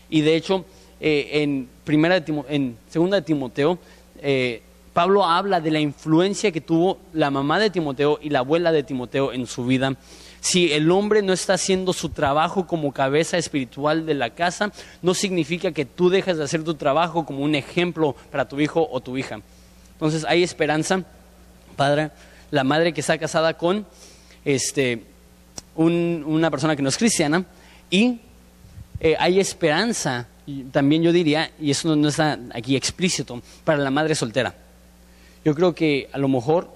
[0.09, 0.65] Y de hecho,
[0.99, 3.79] eh, en, primera en segunda de Timoteo
[4.21, 4.61] eh,
[4.93, 8.83] Pablo habla de la influencia que tuvo la mamá de Timoteo y la abuela de
[8.83, 9.95] Timoteo en su vida.
[10.41, 15.13] Si el hombre no está haciendo su trabajo como cabeza espiritual de la casa, no
[15.13, 18.99] significa que tú dejes de hacer tu trabajo como un ejemplo para tu hijo o
[18.99, 19.39] tu hija.
[19.93, 21.03] Entonces hay esperanza,
[21.75, 22.11] padre,
[22.49, 23.85] la madre que está casada con
[24.43, 25.05] este,
[25.75, 27.45] una persona que no es cristiana
[27.89, 28.19] y
[28.99, 30.27] eh, hay esperanza
[30.71, 34.53] también yo diría, y eso no está aquí explícito, para la madre soltera.
[35.45, 36.69] Yo creo que a lo mejor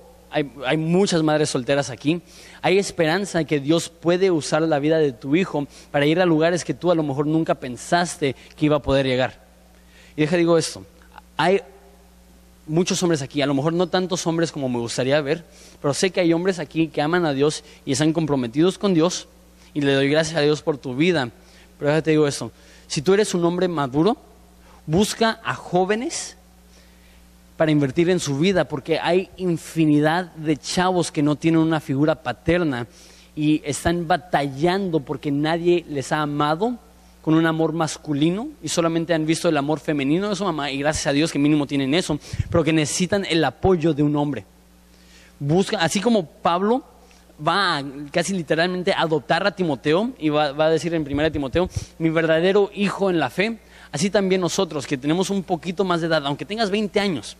[0.66, 2.22] hay, muchas madres solteras aquí.
[2.62, 6.66] Hay esperanza que Dios puede usar la vida de tu hijo para ir a lugares
[6.66, 9.42] que tú a lo mejor nunca pensaste que iba a poder llegar.
[10.18, 10.86] Y deja digo esto,
[11.38, 11.62] hay
[12.68, 15.46] muchos hombres aquí, a lo mejor no tantos hombres como me gustaría ver,
[15.82, 19.28] pero sé que hay hombres aquí que aman a Dios y están comprometidos con Dios
[19.74, 21.30] y le doy gracias a Dios por tu vida.
[21.80, 22.52] Pero déjate digo esto,
[22.88, 24.18] si tú eres un hombre maduro,
[24.86, 26.36] busca a jóvenes
[27.58, 32.22] para invertir en su vida, porque hay infinidad de chavos que no tienen una figura
[32.22, 32.88] paterna
[33.36, 36.78] y están batallando porque nadie les ha amado
[37.22, 40.78] con un amor masculino y solamente han visto el amor femenino de su mamá y
[40.78, 44.46] gracias a Dios que mínimo tienen eso, pero que necesitan el apoyo de un hombre.
[45.40, 46.84] Busca, así como Pablo
[47.46, 52.10] va casi literalmente a adoptar a Timoteo y va, a decir en primera Timoteo, mi
[52.10, 53.60] verdadero hijo en la fe.
[53.92, 57.38] Así también nosotros, que tenemos un poquito más de edad, aunque tengas 20 años.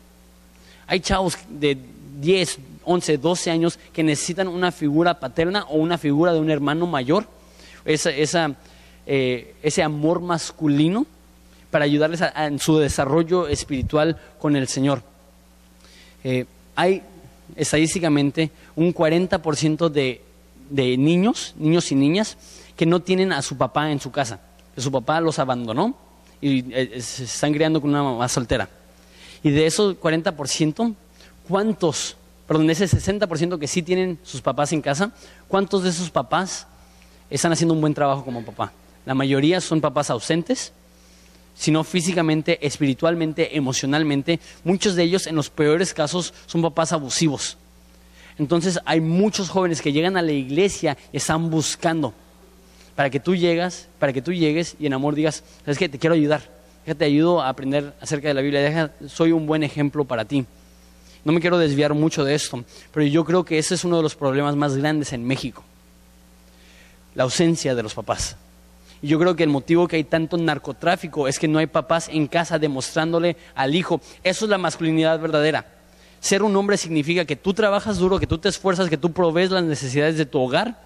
[0.88, 1.78] Hay chavos de
[2.20, 6.88] 10, 11, 12 años que necesitan una figura paterna o una figura de un hermano
[6.88, 7.28] mayor,
[7.86, 8.56] esa,
[9.06, 11.06] eh, ese amor masculino
[11.72, 15.04] para ayudarles en su desarrollo espiritual con el Señor.
[16.24, 16.46] Eh,
[16.76, 17.02] hay
[17.56, 20.22] estadísticamente un 40% de,
[20.70, 22.38] de niños, niños y niñas,
[22.76, 24.40] que no tienen a su papá en su casa,
[24.78, 25.96] su papá los abandonó
[26.42, 28.70] y eh, se están criando con una mamá soltera.
[29.44, 30.96] Y de esos 40%,
[31.48, 32.18] ¿cuántos,
[32.48, 35.12] perdón, ese 60% que sí tienen sus papás en casa,
[35.48, 36.68] cuántos de esos papás
[37.30, 38.72] están haciendo un buen trabajo como papá?
[39.06, 40.74] La mayoría son papás ausentes,
[41.56, 44.40] sino físicamente, espiritualmente, emocionalmente.
[44.64, 47.58] Muchos de ellos, en los peores casos, son papás abusivos.
[48.38, 52.14] Entonces hay muchos jóvenes que llegan a la iglesia y están buscando
[52.96, 55.88] para que tú llegas, para que tú llegues y en amor digas, ¿sabes qué?
[55.88, 56.55] Te quiero ayudar.
[56.86, 58.94] Te ayudo a aprender acerca de la Biblia.
[59.08, 60.46] soy un buen ejemplo para ti.
[61.24, 64.04] No me quiero desviar mucho de esto, pero yo creo que ese es uno de
[64.04, 65.64] los problemas más grandes en México.
[67.16, 68.36] La ausencia de los papás.
[69.02, 72.08] Y yo creo que el motivo que hay tanto narcotráfico es que no hay papás
[72.10, 74.00] en casa demostrándole al hijo.
[74.24, 75.66] Eso es la masculinidad verdadera.
[76.20, 79.50] Ser un hombre significa que tú trabajas duro, que tú te esfuerzas, que tú provees
[79.50, 80.80] las necesidades de tu hogar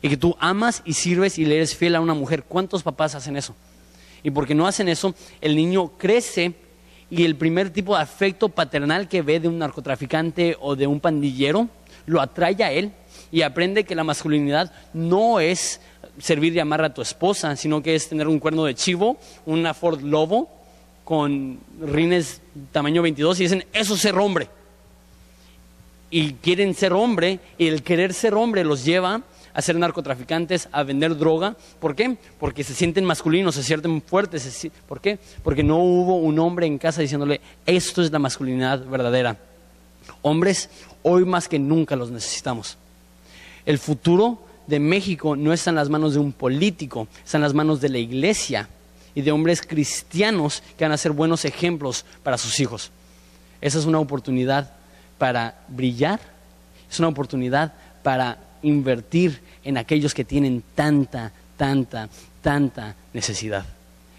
[0.00, 2.44] y que tú amas y sirves y le eres fiel a una mujer.
[2.44, 3.56] ¿Cuántos papás hacen eso?
[4.26, 6.52] Y porque no hacen eso, el niño crece
[7.08, 10.98] y el primer tipo de afecto paternal que ve de un narcotraficante o de un
[10.98, 11.68] pandillero
[12.06, 12.90] lo atrae a él
[13.30, 15.80] y aprende que la masculinidad no es
[16.18, 19.74] servir y amar a tu esposa, sino que es tener un cuerno de chivo, una
[19.74, 20.50] Ford Lobo
[21.04, 22.40] con rines
[22.72, 24.48] tamaño 22 y dicen, eso es ser hombre.
[26.10, 29.22] Y quieren ser hombre y el querer ser hombre los lleva
[29.56, 31.56] a ser narcotraficantes, a vender droga.
[31.80, 32.18] ¿Por qué?
[32.38, 34.68] Porque se sienten masculinos, se sienten fuertes.
[34.86, 35.18] ¿Por qué?
[35.42, 39.38] Porque no hubo un hombre en casa diciéndole, esto es la masculinidad verdadera.
[40.20, 40.68] Hombres,
[41.02, 42.76] hoy más que nunca los necesitamos.
[43.64, 47.54] El futuro de México no está en las manos de un político, está en las
[47.54, 48.68] manos de la iglesia
[49.14, 52.90] y de hombres cristianos que van a ser buenos ejemplos para sus hijos.
[53.62, 54.70] Esa es una oportunidad
[55.16, 56.20] para brillar,
[56.90, 62.08] es una oportunidad para invertir en aquellos que tienen tanta, tanta,
[62.42, 63.64] tanta necesidad.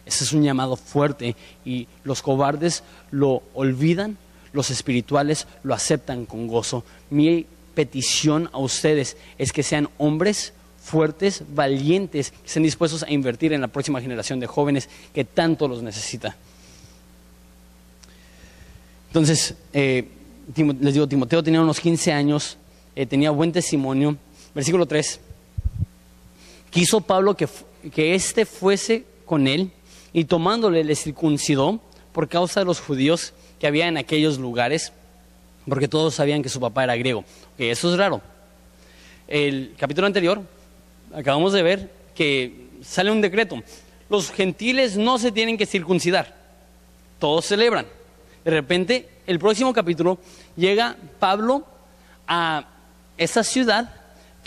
[0.05, 4.17] Ese es un llamado fuerte y los cobardes lo olvidan,
[4.53, 6.85] los espirituales lo aceptan con gozo.
[7.09, 13.51] Mi petición a ustedes es que sean hombres fuertes, valientes, que estén dispuestos a invertir
[13.51, 16.37] en la próxima generación de jóvenes que tanto los necesita.
[19.09, 20.07] Entonces, eh,
[20.55, 22.57] les digo, Timoteo tenía unos 15 años,
[22.95, 24.15] eh, tenía buen testimonio.
[24.57, 25.19] Versículo 3.
[26.71, 27.47] Quiso Pablo que,
[27.93, 29.69] que éste fuese con él
[30.13, 31.79] y tomándole le circuncidó
[32.11, 34.93] por causa de los judíos que había en aquellos lugares,
[35.69, 37.23] porque todos sabían que su papá era griego.
[37.59, 38.19] Eso es raro.
[39.27, 40.41] El capítulo anterior
[41.13, 43.61] acabamos de ver que sale un decreto.
[44.09, 46.35] Los gentiles no se tienen que circuncidar.
[47.19, 47.85] Todos celebran.
[48.43, 50.17] De repente, el próximo capítulo,
[50.55, 51.63] llega Pablo
[52.27, 52.65] a
[53.19, 53.96] esa ciudad,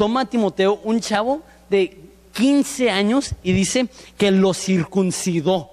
[0.00, 2.00] toma a Timoteo, un chavo de
[2.32, 3.86] 15 años, y dice
[4.16, 5.68] que lo circuncidó.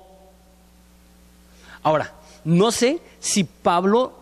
[1.82, 2.14] Ahora,
[2.44, 4.20] no sé si Pablo,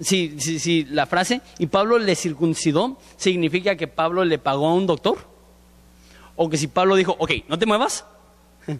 [0.00, 4.86] si, si, la frase, y Pablo le circuncidó, significa que Pablo le pagó a un
[4.86, 5.18] doctor,
[6.36, 8.04] o que si Pablo dijo, ok, no te muevas,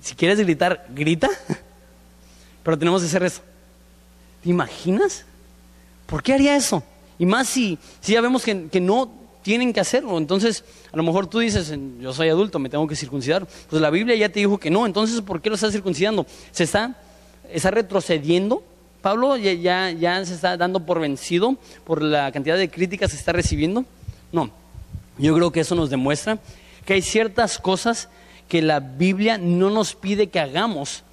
[0.00, 1.28] si quieres gritar, grita.
[2.62, 3.42] Pero tenemos que hacer eso.
[4.44, 5.24] ¿Te imaginas?
[6.06, 6.84] ¿Por qué haría eso?
[7.18, 9.10] Y más si, si ya vemos que, que, no
[9.42, 10.18] tienen que hacerlo.
[10.18, 13.46] Entonces, a lo mejor tú dices, yo soy adulto, me tengo que circuncidar.
[13.68, 14.86] Pues la Biblia ya te dijo que no.
[14.86, 16.26] Entonces, ¿por qué lo estás circuncidando?
[16.50, 16.96] ¿Se está,
[17.50, 18.62] está retrocediendo?
[19.00, 23.16] Pablo ya, ya, ya se está dando por vencido por la cantidad de críticas que
[23.16, 23.84] está recibiendo.
[24.30, 24.50] No,
[25.18, 26.38] yo creo que eso nos demuestra
[26.84, 28.08] que hay ciertas cosas
[28.48, 31.04] que la Biblia no nos pide que hagamos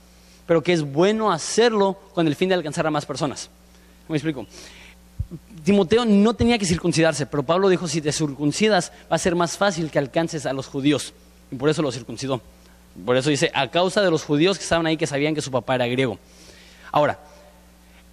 [0.50, 3.52] pero que es bueno hacerlo con el fin de alcanzar a más personas.
[4.08, 4.48] ¿Me explico?
[5.63, 9.58] Timoteo no tenía que circuncidarse, pero Pablo dijo, si te circuncidas va a ser más
[9.58, 11.13] fácil que alcances a los judíos.
[11.52, 12.42] Y por eso lo circuncidó.
[13.06, 15.52] Por eso dice, a causa de los judíos que estaban ahí que sabían que su
[15.52, 16.18] papá era griego.
[16.92, 17.20] Ahora,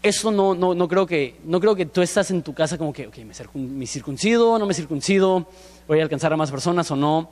[0.03, 2.93] eso no, no, no, creo, que, no creo que tú estás en tu casa como
[2.93, 3.19] que, ok,
[3.55, 5.47] me, circuncido, no me circuncido,
[5.89, 7.31] voy a alcanzar a más personas o no.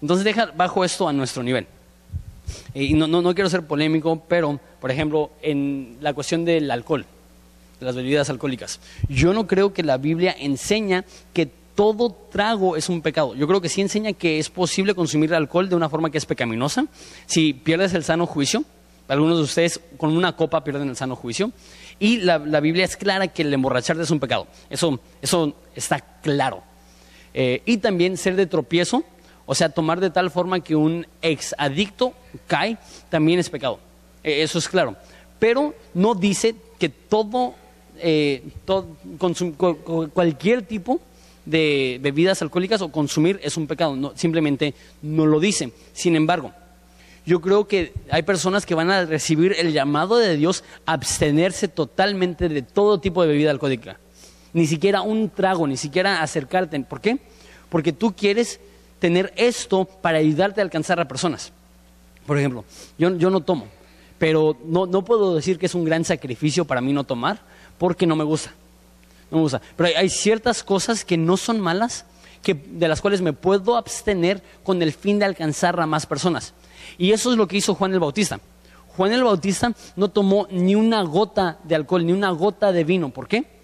[0.00, 1.66] Entonces deja bajo esto a nuestro nivel.
[2.74, 7.04] Y no, no, quiero ser polémico, pero, por ejemplo, en la cuestión del alcohol,
[7.80, 13.02] las bebidas alcohólicas, yo no creo que la Biblia enseña que todo trago es un
[13.02, 13.34] pecado.
[13.34, 16.24] Yo creo que sí enseña que es posible consumir alcohol de una forma que es
[16.24, 16.86] pecaminosa.
[17.26, 18.64] Si pierdes el sano juicio,
[19.08, 21.52] algunos de ustedes con una copa pierden el sano juicio.
[21.98, 24.46] Y la, Biblia es clara que el emborracharte es un pecado.
[24.70, 26.62] Eso, eso está claro.
[27.34, 29.04] Eh, y también ser de tropiezo
[29.46, 32.12] o sea, tomar de tal forma que un ex adicto
[32.48, 32.76] cae
[33.08, 33.78] también es pecado.
[34.22, 34.96] E, eso es claro.
[35.38, 37.54] Pero no dice que todo,
[38.00, 38.42] eh,
[40.12, 41.00] cualquier tipo
[41.44, 43.96] de bebidas alcohólicas o consumir es un pecado.
[43.96, 45.72] No, simplemente no lo dice.
[45.92, 46.52] Sin embargo,
[47.24, 51.68] yo creo que hay personas que van a recibir el llamado de Dios a abstenerse
[51.68, 53.98] totalmente de todo tipo de bebida alcohólica.
[54.52, 56.78] Ni siquiera un trago, ni siquiera acercarte.
[56.80, 57.18] ¿Por qué?
[57.68, 58.60] Porque tú quieres
[58.98, 61.52] tener esto para ayudarte a alcanzar a personas.
[62.26, 62.64] Por ejemplo,
[62.98, 63.66] yo, no tomo,
[64.18, 67.40] pero no, puedo decir que es un gran sacrificio para mí no tomar
[67.78, 68.52] porque no me gusta.
[69.30, 69.60] No me gusta.
[69.76, 72.04] Pero hay, ciertas cosas que no son malas,
[72.42, 76.54] que, de las cuales me puedo abstener con el fin de alcanzar a más personas.
[76.98, 78.40] Y eso es lo que hizo Juan el Bautista.
[78.96, 83.10] Juan el Bautista no tomó ni una gota de alcohol, ni una gota de vino.
[83.10, 83.56] ¿Por qué?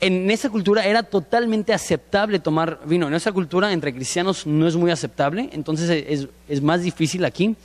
[0.00, 3.08] en esa cultura era totalmente aceptable tomar vino.
[3.08, 7.56] En esa cultura entre cristianos no es muy aceptable, entonces es, más difícil aquí.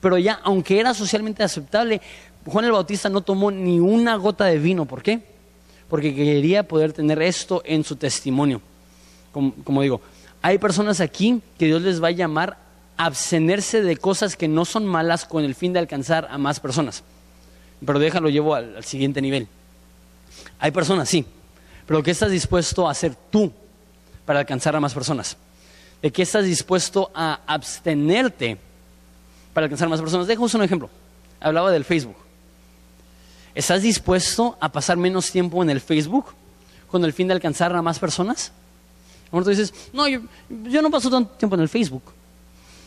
[0.00, 2.00] Pero ya, aunque era socialmente aceptable,
[2.46, 4.84] Juan el Bautista no tomó ni una gota de vino.
[4.84, 5.22] ¿Por qué?
[5.88, 8.60] Porque quería poder tener esto en su testimonio.
[9.32, 10.00] Como, digo,
[10.42, 12.58] hay personas aquí que Dios les va a llamar
[12.96, 17.02] abstenerse de cosas que no son malas con el fin de alcanzar a más personas.
[17.84, 19.48] Pero déjalo, llevo al, siguiente nivel.
[20.58, 21.24] Hay personas, sí,
[21.86, 23.52] pero ¿qué estás dispuesto a hacer tú
[24.24, 25.36] para alcanzar a más personas?
[26.00, 28.58] ¿De qué estás dispuesto a abstenerte
[29.52, 30.26] para alcanzar a más personas?
[30.26, 30.90] Dejo un ejemplo.
[31.40, 32.21] Hablaba del Facebook.
[33.54, 36.26] ¿Estás dispuesto a pasar menos tiempo en el Facebook
[36.90, 38.52] con el fin de alcanzar a más personas?
[39.30, 40.20] Tú dices, no, yo,
[40.82, 42.02] no paso tanto tiempo en el Facebook.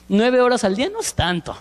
[0.08, 1.56] Nueve horas al día no es tanto.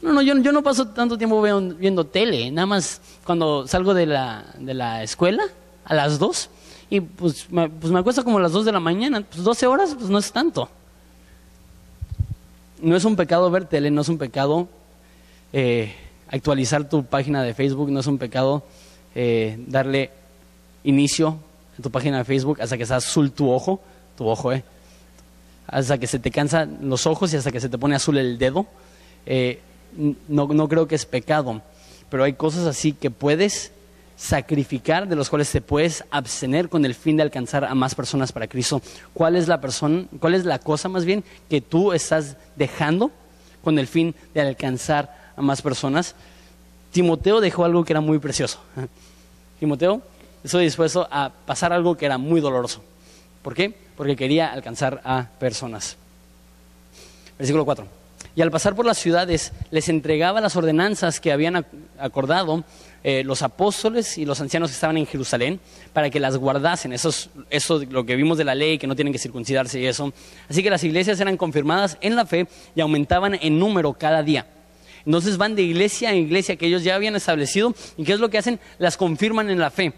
[0.00, 4.06] No, no, yo, yo no paso tanto tiempo viendo, tele, nada más cuando salgo de
[4.06, 5.44] la, de la escuela
[5.84, 6.48] a las dos
[6.88, 9.94] y pues me, pues acuesto como a las dos de la mañana, pues 12 horas
[9.94, 10.68] pues no es tanto.
[12.80, 14.68] No es un pecado ver tele, no es un pecado
[15.52, 15.94] eh,
[16.28, 18.64] actualizar tu página de Facebook, no es un pecado
[19.14, 20.10] eh, darle
[20.84, 21.38] inicio
[21.78, 23.80] a tu página de Facebook hasta que está azul tu ojo,
[24.16, 24.64] tu ojo, eh,
[25.66, 28.38] hasta que se te cansan los ojos y hasta que se te pone azul el
[28.38, 28.66] dedo.
[29.26, 29.60] Eh,
[30.28, 31.60] no, no creo que es pecado,
[32.08, 33.72] pero hay cosas así que puedes
[34.16, 38.32] sacrificar, de los cuales te puedes abstener con el fin de alcanzar a más personas
[38.32, 38.80] para Cristo.
[39.12, 43.10] ¿Cuál es la persona, cuál es la cosa más bien que tú estás dejando
[43.62, 46.14] con el fin de alcanzar a más personas?
[46.92, 48.60] Timoteo dejó algo que era muy precioso.
[49.60, 50.02] Timoteo
[50.44, 52.82] estoy dispuesto a pasar algo que era muy doloroso.
[53.42, 53.74] ¿Por qué?
[53.96, 55.96] Porque quería alcanzar a personas.
[57.38, 58.02] Versículo 4
[58.34, 61.66] y al pasar por las ciudades les entregaba las ordenanzas que habían
[61.98, 62.64] acordado
[63.04, 65.60] eh, los apóstoles y los ancianos que estaban en Jerusalén
[65.92, 66.92] para que las guardasen.
[66.92, 69.86] Eso es, eso lo que vimos de la ley, que no tienen que circuncidarse y
[69.86, 70.12] eso.
[70.48, 74.46] Así que las iglesias eran confirmadas en la fe y aumentaban en número cada día.
[75.04, 78.30] Entonces van de iglesia en iglesia que ellos ya habían establecido y ¿qué es lo
[78.30, 78.60] que hacen?
[78.78, 79.92] Las confirman en la fe.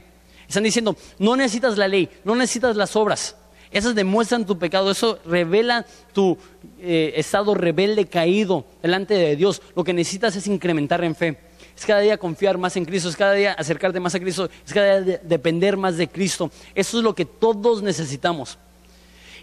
[0.48, 3.36] Están diciendo, no necesitas la ley, no necesitas las obras.
[3.70, 6.38] Esas demuestran tu pecado, eso revela tu
[6.78, 9.60] eh, estado rebelde caído delante de Dios.
[9.74, 11.38] Lo que necesitas es incrementar en fe.
[11.76, 14.72] Es cada día confiar más en Cristo, es cada día acercarte más a Cristo, es
[14.72, 16.52] cada día depender más de Cristo.
[16.72, 18.58] Eso es lo que todos necesitamos.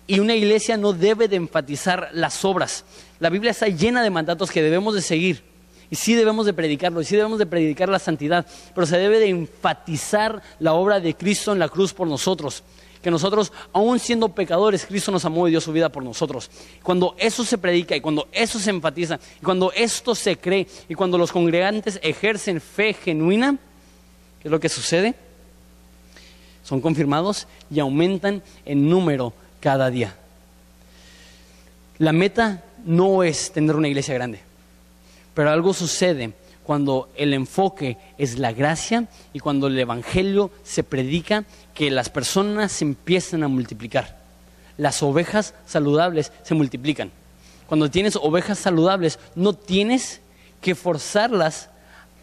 [0.07, 2.86] Y una iglesia no debe de enfatizar las obras.
[3.20, 5.50] La Biblia está llena de mandatos que debemos de seguir.
[5.91, 9.19] Y sí debemos de predicarlo, y sí debemos de predicar la santidad, pero se debe
[9.19, 12.63] de enfatizar la obra de Cristo en la cruz por nosotros
[13.01, 16.49] que nosotros, aún siendo pecadores, Cristo nos amó y dio su vida por nosotros.
[16.83, 20.93] Cuando eso se predica y cuando eso se enfatiza y cuando esto se cree y
[20.93, 23.57] cuando los congregantes ejercen fe genuina,
[24.41, 25.15] ¿qué es lo que sucede?
[26.63, 30.15] Son confirmados y aumentan en número cada día.
[31.97, 34.41] La meta no es tener una iglesia grande,
[35.34, 41.45] pero algo sucede cuando el enfoque es la gracia y cuando el Evangelio se predica,
[41.73, 44.19] que las personas se empiezan a multiplicar.
[44.77, 47.11] Las ovejas saludables se multiplican.
[47.67, 50.21] Cuando tienes ovejas saludables, no tienes
[50.61, 51.69] que forzarlas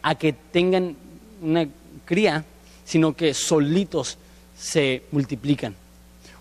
[0.02, 0.96] a que tengan
[1.42, 1.66] una
[2.04, 2.44] cría,
[2.84, 4.18] sino que solitos
[4.58, 5.74] se multiplican.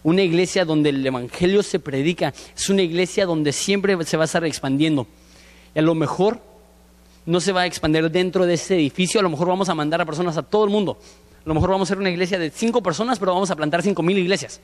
[0.03, 4.25] Una iglesia donde el Evangelio se predica es una iglesia donde siempre se va a
[4.25, 5.07] estar expandiendo.
[5.75, 6.41] Y a lo mejor
[7.27, 9.99] no se va a expandir dentro de ese edificio, a lo mejor vamos a mandar
[10.01, 10.97] a personas a todo el mundo.
[11.45, 13.83] A lo mejor vamos a ser una iglesia de cinco personas, pero vamos a plantar
[13.83, 14.61] cinco mil iglesias.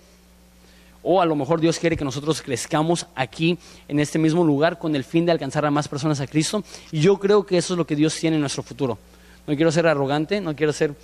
[1.04, 3.58] O a lo mejor Dios quiere que nosotros crezcamos aquí,
[3.90, 6.64] en este mismo lugar, con el fin de alcanzar a más personas a Cristo.
[6.94, 8.98] Y yo creo que eso es lo que Dios tiene en nuestro futuro.
[9.46, 10.96] No quiero ser arrogante, no quiero ser,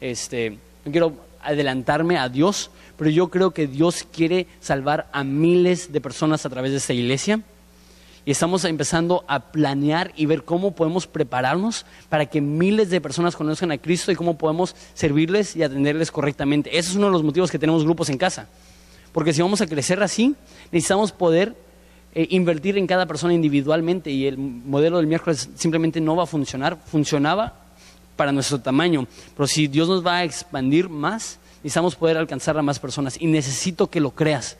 [0.00, 0.50] este,
[0.84, 6.00] no quiero adelantarme a Dios, pero yo creo que Dios quiere salvar a miles de
[6.00, 7.42] personas a través de esta iglesia
[8.28, 13.34] y estamos empezando a planear y ver cómo podemos prepararnos para que miles de personas
[13.34, 16.68] conozcan a Cristo y cómo podemos servirles y atenderles correctamente.
[16.76, 18.46] Ese es uno de los motivos que tenemos grupos en casa.
[19.12, 20.34] Porque si vamos a crecer así,
[20.70, 21.56] necesitamos poder
[22.14, 26.26] eh, invertir en cada persona individualmente y el modelo del miércoles simplemente no va a
[26.26, 26.76] funcionar.
[26.84, 27.54] Funcionaba
[28.14, 29.06] para nuestro tamaño,
[29.38, 33.26] pero si Dios nos va a expandir más, necesitamos poder alcanzar a más personas y
[33.26, 34.58] necesito que lo creas.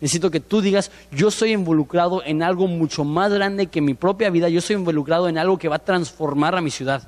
[0.00, 4.30] Necesito que tú digas, yo estoy involucrado en algo mucho más grande que mi propia
[4.30, 7.02] vida, yo estoy involucrado en algo que va a transformar a mi ciudad.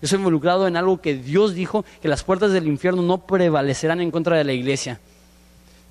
[0.00, 4.00] Yo estoy involucrado en algo que Dios dijo, que las puertas del infierno no prevalecerán
[4.00, 4.98] en contra de la iglesia.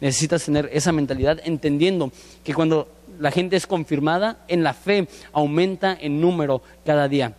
[0.01, 2.11] Necesitas tener esa mentalidad entendiendo
[2.43, 2.87] que cuando
[3.19, 7.35] la gente es confirmada en la fe, aumenta en número cada día.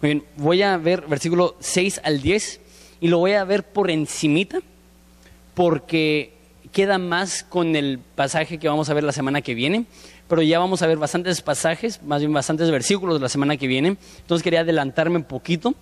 [0.00, 2.60] Muy bien, voy a ver versículo 6 al 10
[3.00, 4.58] y lo voy a ver por encimita
[5.54, 6.33] porque
[6.74, 9.86] queda más con el pasaje que vamos a ver la semana que viene,
[10.28, 13.96] pero ya vamos a ver bastantes pasajes, más bien bastantes versículos la semana que viene.
[14.18, 15.74] Entonces quería adelantarme un poquito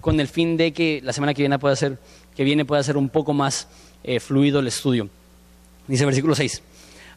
[0.00, 1.98] con el fin de que la semana que viene pueda ser,
[2.34, 3.68] que viene pueda ser un poco más
[4.02, 5.10] eh, fluido el estudio.
[5.86, 6.62] Dice versículo 6.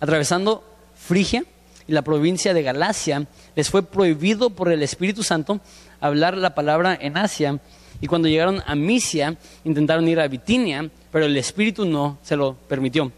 [0.01, 0.63] Atravesando
[0.93, 1.45] Frigia
[1.88, 5.61] y la provincia de Galacia, les fue prohibido por el Espíritu Santo
[6.01, 7.59] hablar la palabra en Asia.
[8.01, 12.55] Y cuando llegaron a Misia, intentaron ir a Bitinia, pero el Espíritu no se lo
[12.67, 13.11] permitió.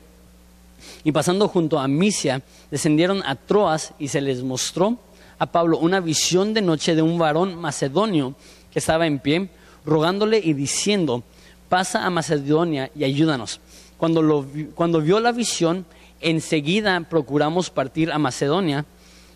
[1.03, 4.97] Y pasando junto a Misia, descendieron a Troas y se les mostró
[5.39, 8.35] a Pablo una visión de noche de un varón macedonio
[8.71, 9.49] que estaba en pie,
[9.85, 11.23] rogándole y diciendo,
[11.69, 13.59] pasa a Macedonia y ayúdanos.
[13.97, 15.85] Cuando, cuando vio la visión,
[16.21, 18.85] enseguida procuramos partir a Macedonia,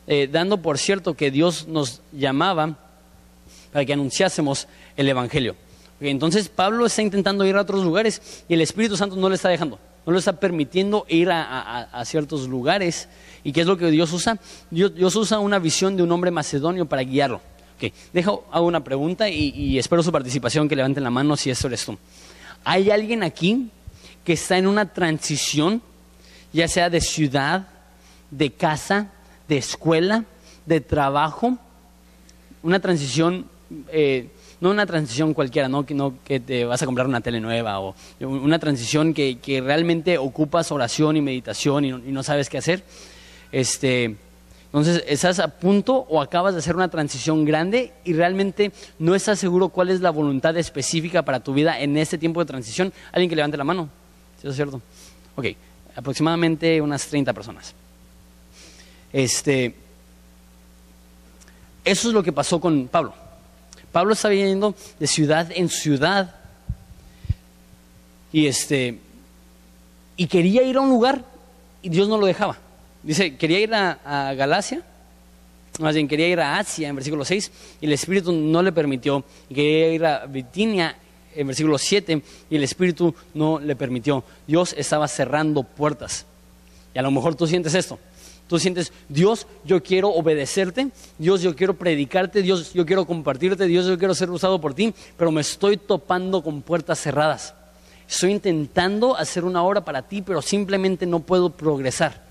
[0.07, 2.77] eh, dando por cierto que Dios nos llamaba
[3.71, 5.55] para que anunciásemos el Evangelio.
[5.99, 9.49] Entonces Pablo está intentando ir a otros lugares y el Espíritu Santo no le está
[9.49, 13.09] dejando, no le está permitiendo ir a, ciertos lugares.
[13.43, 14.39] ¿Y qué es lo que Dios usa?
[14.71, 17.41] Dios, usa una visión de un hombre macedonio para guiarlo.
[17.75, 17.91] Okay.
[18.13, 21.85] Dejo, hago una pregunta y, espero su participación, que levanten la mano si esto eres
[21.85, 21.97] tú.
[22.63, 23.69] ¿Hay alguien aquí
[24.23, 25.81] que está en una transición,
[26.53, 27.67] ya sea de ciudad,
[28.31, 29.11] de casa,
[29.49, 30.23] de escuela,
[30.65, 31.57] de trabajo?
[32.63, 33.45] Una transición
[33.89, 34.29] eh,
[34.59, 35.85] no una transición cualquiera, ¿no?
[35.85, 40.17] Que, no que te vas a comprar una tele nueva o una transición que, realmente
[40.17, 42.83] ocupas oración y meditación y no, sabes qué hacer.
[43.51, 44.15] Este,
[44.65, 49.39] entonces, estás a punto o acabas de hacer una transición grande y realmente no estás
[49.39, 52.91] seguro cuál es la voluntad específica para tu vida en este tiempo de transición.
[53.11, 53.89] Alguien que levante la mano.
[54.41, 54.81] ¿Sí es cierto?
[55.35, 55.45] Ok,
[55.95, 57.73] aproximadamente unas 30 personas.
[59.13, 59.73] Este,
[61.85, 63.26] eso es lo que pasó con Pablo.
[63.91, 66.35] Pablo estaba yendo de ciudad en ciudad
[68.31, 68.99] y este
[70.17, 71.23] y quería ir a un lugar
[71.81, 72.57] y Dios no lo dejaba.
[73.03, 74.81] Dice, quería ir a, Galacia,
[75.79, 79.23] más bien quería ir a Asia en versículo 6 y el Espíritu no le permitió.
[79.47, 80.97] quería ir a Bitinia
[81.35, 84.23] en versículo 7 y el Espíritu no le permitió.
[84.47, 86.25] Dios estaba cerrando puertas.
[86.93, 87.99] Y a lo mejor tú sientes esto.
[88.47, 93.85] Tú sientes, Dios, yo quiero obedecerte, Dios, yo quiero predicarte, Dios, yo quiero compartirte, Dios,
[93.85, 97.53] yo quiero ser usado por ti, pero me estoy topando con puertas cerradas.
[98.09, 102.23] Estoy intentando hacer una obra para ti, pero simplemente no puedo progresar.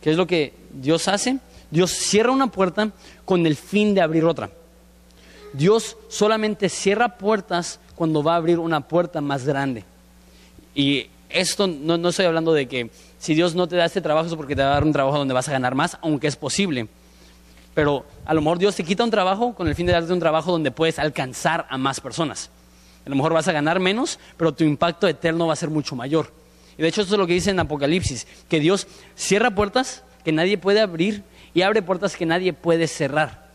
[0.00, 1.38] ¿Qué es lo que Dios hace?
[1.70, 2.90] Dios cierra una puerta
[3.24, 4.50] con el fin de abrir otra.
[5.52, 9.84] Dios solamente cierra puertas cuando va a abrir una puerta más grande.
[10.74, 14.28] Y esto no, no estoy hablando de que si Dios no te da este trabajo
[14.28, 16.36] es porque te va a dar un trabajo donde vas a ganar más, aunque es
[16.36, 16.88] posible.
[17.74, 20.20] Pero a lo mejor Dios te quita un trabajo con el fin de darte un
[20.20, 22.50] trabajo donde puedes alcanzar a más personas.
[23.06, 25.96] A lo mejor vas a ganar menos, pero tu impacto eterno va a ser mucho
[25.96, 26.32] mayor.
[26.76, 30.32] Y de hecho esto es lo que dice en Apocalipsis, que Dios cierra puertas que
[30.32, 31.22] nadie puede abrir
[31.54, 33.48] y abre puertas que nadie puede cerrar.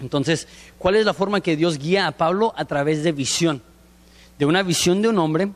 [0.00, 0.46] Entonces,
[0.78, 2.54] ¿cuál es la forma que Dios guía a Pablo?
[2.56, 3.62] A través de visión.
[4.38, 5.50] De una visión de un hombre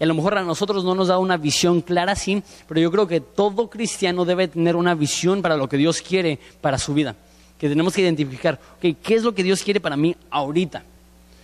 [0.00, 2.90] y a lo mejor a nosotros no nos da una visión clara así, pero yo
[2.90, 6.94] creo que todo cristiano debe tener una visión para lo que Dios quiere para su
[6.94, 7.16] vida.
[7.58, 10.84] Que tenemos que identificar, ¿qué es lo que Dios quiere para mí ahorita?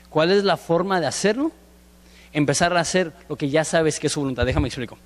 [0.08, 1.50] ¿Cuál es la forma de hacerlo?
[2.32, 4.46] Empezar a hacer lo que ya sabes que es su voluntad.
[4.46, 4.96] Déjame explico.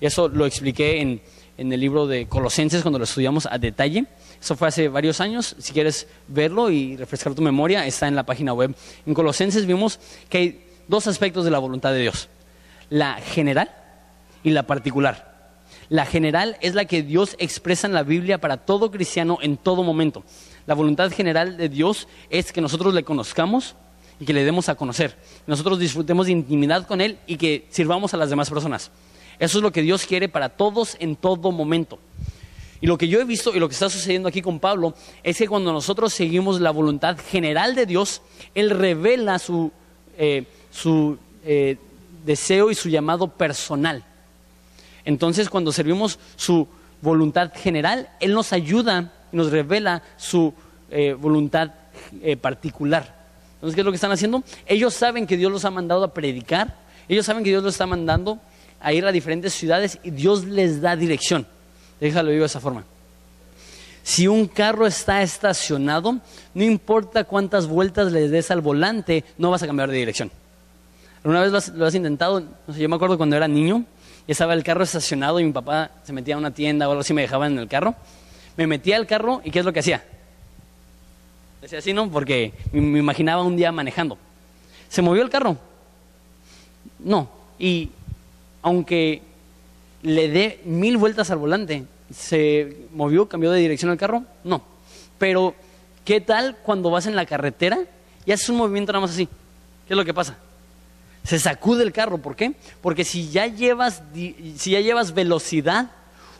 [0.00, 1.20] Eso lo expliqué en,
[1.58, 4.06] en el libro de Colosenses cuando lo estudiamos a detalle.
[4.40, 5.54] Eso fue hace varios años.
[5.58, 8.74] Si quieres verlo y refrescar tu memoria, está en la página web.
[9.04, 10.00] En Colosenses vimos
[10.30, 12.28] que hay dos aspectos de la voluntad de Dios
[12.94, 13.72] la general
[14.44, 15.50] y la particular.
[15.88, 19.82] La general es la que Dios expresa en la Biblia para todo cristiano en todo
[19.82, 20.22] momento.
[20.66, 23.74] La voluntad general de Dios es que nosotros le conozcamos
[24.20, 25.16] y que le demos a conocer.
[25.48, 28.92] Nosotros disfrutemos de intimidad con Él y que sirvamos a las demás personas.
[29.40, 31.98] Eso es lo que Dios quiere para todos en todo momento.
[32.80, 35.36] Y lo que yo he visto y lo que está sucediendo aquí con Pablo es
[35.36, 38.22] que cuando nosotros seguimos la voluntad general de Dios,
[38.54, 39.72] Él revela su,
[40.16, 41.76] eh, su eh,
[42.24, 44.04] deseo y su llamado personal.
[45.04, 46.66] Entonces, cuando servimos su
[47.00, 50.52] voluntad general, Él nos ayuda y nos revela su
[50.90, 51.70] eh, voluntad
[52.22, 53.14] eh, particular.
[53.54, 54.42] Entonces, ¿qué es lo que están haciendo?
[54.66, 56.76] Ellos saben que Dios los ha mandado a predicar,
[57.08, 58.38] ellos saben que Dios los está mandando
[58.80, 61.46] a ir a diferentes ciudades y Dios les da dirección.
[62.00, 62.84] Déjalo digo de esa forma.
[64.02, 66.18] Si un carro está estacionado,
[66.52, 70.30] no importa cuántas vueltas le des al volante, no vas a cambiar de dirección.
[71.24, 72.40] ¿Alguna vez lo has, intentado?
[72.40, 73.86] No sé, yo me acuerdo cuando era niño
[74.26, 77.00] y estaba el carro estacionado y mi papá se metía a una tienda o algo
[77.00, 77.94] así, me dejaba en el carro.
[78.58, 80.04] Me metía al carro y ¿qué es lo que hacía?
[81.62, 82.10] Decía así, ¿no?
[82.10, 84.18] Porque me imaginaba un día manejando.
[84.90, 85.56] ¿Se movió el carro?
[86.98, 87.30] No.
[87.58, 87.88] Y
[88.60, 89.22] aunque
[90.02, 94.24] le dé mil vueltas al volante, ¿se movió, cambió de dirección el carro?
[94.44, 94.62] No.
[95.16, 95.54] Pero,
[96.04, 97.78] ¿qué tal cuando vas en la carretera
[98.26, 99.26] y haces un movimiento nada más así?
[99.86, 100.36] ¿Qué es lo que pasa?
[101.24, 102.18] Se sacude el carro.
[102.18, 102.54] ¿Por qué?
[102.80, 105.90] Porque si ya llevas, si ya llevas velocidad,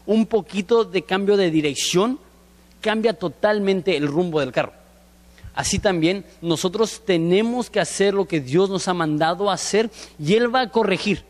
[0.06, 2.18] un poquito de cambio de dirección
[2.80, 4.74] cambia totalmente el rumbo del carro.
[5.54, 10.54] Así también nosotros tenemos que hacer lo que Dios nos ha mandado hacer y Él
[10.54, 11.24] va a corregir.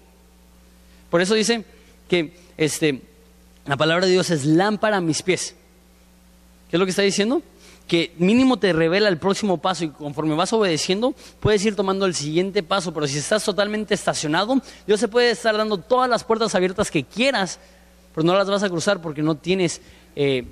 [1.11, 1.65] Por eso dice
[2.09, 3.03] que este,
[3.67, 5.55] la palabra de Dios es lámpara a mis pies.
[6.71, 7.43] ¿Qué es lo que está diciendo?
[7.87, 12.15] Que mínimo te revela el próximo paso y conforme vas obedeciendo, puedes ir tomando el
[12.15, 12.95] siguiente paso.
[12.95, 17.05] Pero si estás totalmente estacionado, Dios se puede estar dando todas las puertas abiertas que
[17.05, 17.59] quieras,
[18.15, 19.83] pero no las vas a cruzar porque no tienes,
[20.17, 20.47] eh,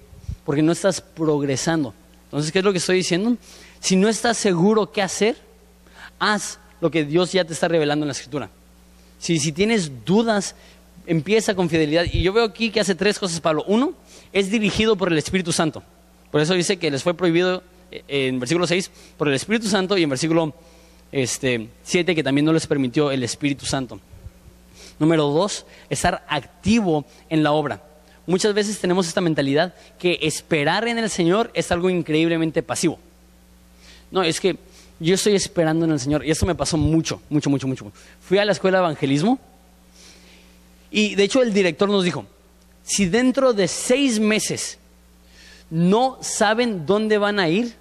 [0.44, 1.94] porque no estás progresando.
[2.24, 3.36] Entonces, ¿qué es lo que estoy diciendo?
[3.80, 5.36] Si no estás seguro qué hacer,
[6.18, 8.50] haz lo que Dios ya te está revelando en la escritura.
[9.18, 10.54] Si, si tienes dudas,
[11.06, 12.04] empieza con fidelidad.
[12.12, 13.64] Y yo veo aquí que hace tres cosas Pablo.
[13.66, 13.94] Uno,
[14.32, 15.82] es dirigido por el Espíritu Santo.
[16.32, 17.62] Por eso dice que les fue prohibido
[17.92, 20.54] eh, en versículo 6 por el Espíritu Santo y en versículo
[21.12, 24.00] este, 7 que también no les permitió el Espíritu Santo.
[24.98, 27.82] Número dos, estar activo en la obra.
[28.26, 32.98] Muchas veces tenemos esta mentalidad que esperar en el Señor es algo increíblemente pasivo.
[34.10, 34.56] No, es que
[35.00, 37.92] yo estoy esperando en el Señor y esto me pasó mucho, mucho, mucho, mucho.
[38.20, 39.38] Fui a la escuela de evangelismo
[40.90, 42.24] y de hecho el director nos dijo,
[42.84, 44.78] si dentro de seis meses
[45.72, 47.74] no saben dónde van a ir,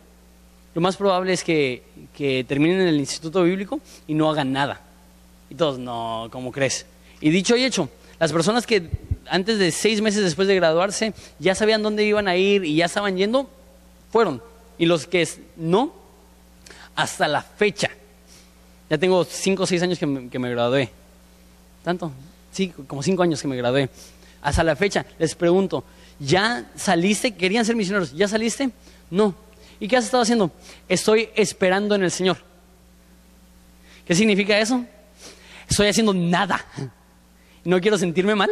[0.74, 1.84] lo más probable es que,
[2.16, 4.80] que terminen en el instituto bíblico y no hagan nada.
[5.50, 6.86] Y todos, no, ¿cómo crees?
[7.20, 8.90] Y dicho y hecho, las personas que
[9.28, 12.86] antes de seis meses después de graduarse ya sabían dónde iban a ir y ya
[12.86, 13.50] estaban yendo,
[14.10, 14.42] fueron.
[14.78, 15.28] Y los que
[15.58, 15.94] no,
[16.96, 17.90] hasta la fecha.
[18.90, 20.90] Ya tengo cinco o seis años que me, que me gradué.
[21.84, 22.10] ¿Tanto?
[22.54, 23.90] Sí, como cinco años que me gradué.
[24.42, 25.84] Hasta la fecha les pregunto,
[26.22, 27.34] ¿ya saliste?
[27.34, 28.14] ¿Querían ser misioneros?
[28.14, 28.70] ¿Ya saliste?
[29.10, 29.36] No.
[29.80, 30.52] ¿Y qué has estado haciendo?
[30.88, 32.38] Estoy esperando en el Señor.
[34.06, 34.86] ¿Qué significa eso?
[35.68, 36.64] Estoy haciendo nada.
[37.64, 38.52] No quiero sentirme mal.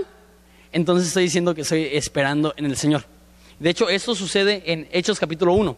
[0.72, 3.06] Entonces estoy diciendo que estoy esperando en el Señor.
[3.60, 5.78] De hecho, esto sucede en Hechos capítulo 1.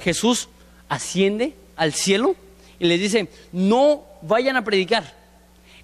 [0.00, 0.48] Jesús
[0.88, 2.36] asciende al cielo
[2.78, 5.14] y les dice, no vayan a predicar,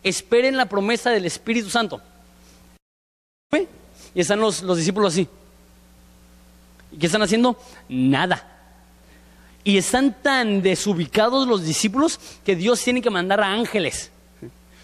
[0.02, 2.00] esperen la promesa del Espíritu Santo.
[4.12, 5.28] Y están los, los discípulos así.
[6.92, 7.56] ¿Y qué están haciendo?
[7.88, 8.46] Nada.
[9.62, 14.10] Y están tan desubicados los discípulos que Dios tiene que mandar a ángeles.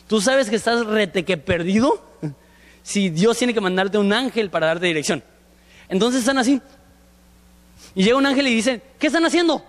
[0.06, 2.04] Tú sabes que estás rete que perdido
[2.82, 5.22] si Dios tiene que mandarte un ángel para darte dirección.
[5.88, 6.60] Entonces están así.
[7.94, 9.64] Y llega un ángel y dice, ¿qué están haciendo?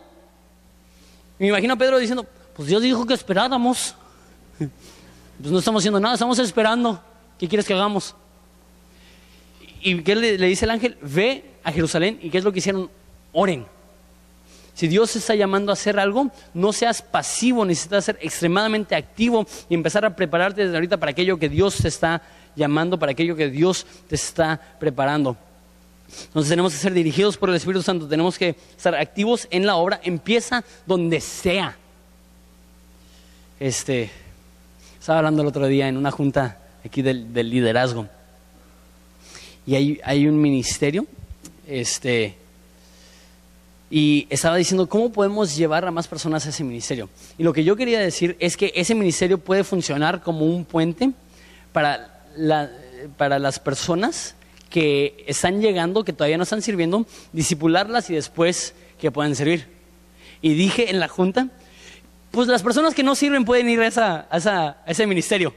[1.40, 2.26] me imagino a Pedro diciendo,
[2.56, 3.96] pues Dios dijo que esperáramos.
[4.58, 7.00] Pues no estamos haciendo nada, estamos esperando.
[7.38, 8.16] ¿Qué quieres que hagamos?
[9.82, 10.98] ¿Y qué le, dice el ángel?
[11.02, 12.90] Ve a Jerusalén y ¿qué es lo que hicieron?
[13.32, 13.66] Oren.
[14.74, 19.74] Si Dios está llamando a hacer algo, no seas pasivo, necesitas ser extremadamente activo y
[19.74, 22.22] empezar a prepararte desde ahorita para aquello que Dios te está
[22.56, 25.36] llamando, para aquello que Dios te está preparando.
[26.28, 29.76] Entonces tenemos que ser dirigidos por el Espíritu Santo, tenemos que estar activos en la
[29.76, 31.76] obra, empieza donde sea.
[33.60, 34.12] Este,
[35.00, 38.08] estaba hablando el otro día en una junta aquí del, liderazgo
[39.68, 41.06] y hay, un ministerio,
[41.68, 42.36] este,
[43.90, 47.10] y estaba diciendo cómo podemos llevar a más personas a ese ministerio.
[47.38, 51.12] Y lo que yo quería decir es que ese ministerio puede funcionar como un puente
[51.74, 52.24] para,
[53.18, 54.36] para las personas
[54.70, 59.68] que están llegando, que todavía no están sirviendo, disipularlas y después que puedan servir.
[60.42, 61.50] Y dije en la junta,
[62.32, 65.54] pues las personas que no sirven pueden ir a, esa, a, ese ministerio.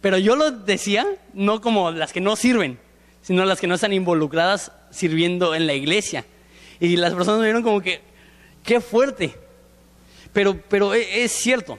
[0.00, 2.80] Pero yo lo decía no como las que no sirven,
[3.22, 6.26] sino las que no están involucradas sirviendo en la iglesia.
[6.80, 8.00] Y las personas me vieron como que,
[8.62, 9.36] qué fuerte.
[10.32, 11.78] Pero, pero e, es, cierto.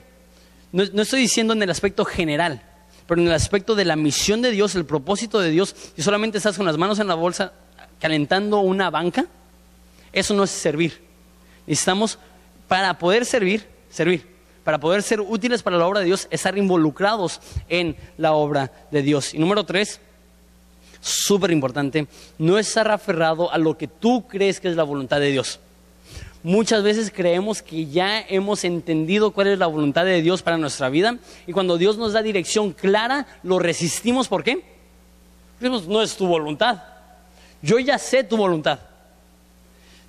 [0.71, 2.63] no estoy diciendo en el aspecto general
[3.07, 6.37] pero en el aspecto de la misión de Dios, el propósito de Dios, si solamente
[6.37, 7.53] estás con las manos en la bolsa
[7.99, 9.25] calentando una banca,
[10.11, 11.01] eso no es servir.
[11.67, 12.17] Necesitamos,
[12.67, 14.31] para poder servir, servir.
[14.63, 19.01] Para poder ser útiles para la obra de Dios, estar involucrados en la obra de
[19.01, 19.33] Dios.
[19.33, 19.99] Y número tres,
[21.03, 25.31] súper importante, no estar aferrado a lo que tú crees que es la voluntad de
[25.31, 25.59] Dios.
[26.43, 30.89] Muchas veces creemos que ya hemos entendido cuál es la voluntad de Dios para nuestra
[30.89, 34.27] vida y cuando Dios nos da dirección clara, lo resistimos.
[34.27, 34.63] ¿Por qué?
[35.61, 36.83] No es tu voluntad.
[37.61, 38.79] Yo ya sé tu voluntad.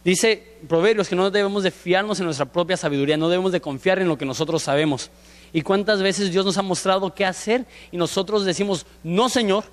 [0.05, 4.01] Dice Proverbios que no debemos de fiarnos en nuestra propia sabiduría, no debemos de confiar
[4.01, 5.11] en lo que nosotros sabemos.
[5.53, 9.65] ¿Y cuántas veces Dios nos ha mostrado qué hacer y nosotros decimos, no Señor,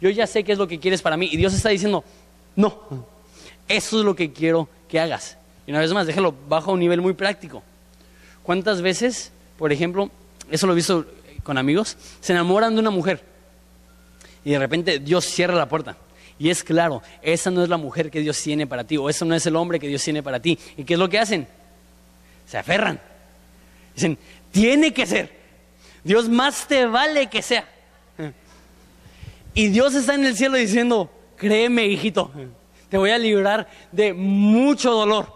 [0.00, 1.28] yo ya sé qué es lo que quieres para mí?
[1.30, 2.04] Y Dios está diciendo,
[2.54, 2.80] no,
[3.68, 5.36] eso es lo que quiero que hagas.
[5.66, 7.62] Y una vez más, déjalo bajo a un nivel muy práctico.
[8.42, 10.10] ¿Cuántas veces, por ejemplo,
[10.50, 11.06] eso lo he visto
[11.42, 13.22] con amigos, se enamoran de una mujer
[14.46, 15.96] y de repente Dios cierra la puerta
[16.38, 19.24] Y es claro, esa no es la mujer que Dios tiene para ti, o ese
[19.24, 20.56] no es el hombre que Dios tiene para ti.
[20.76, 21.48] ¿Y qué es lo que hacen?
[22.46, 23.00] Se aferran.
[23.96, 24.16] Dicen,
[24.52, 25.32] tiene que ser.
[26.04, 27.68] Dios más te vale que sea.
[29.56, 32.30] Y Dios está en el cielo diciendo, créeme, hijito,
[32.90, 35.32] te voy a librar de mucho dolor.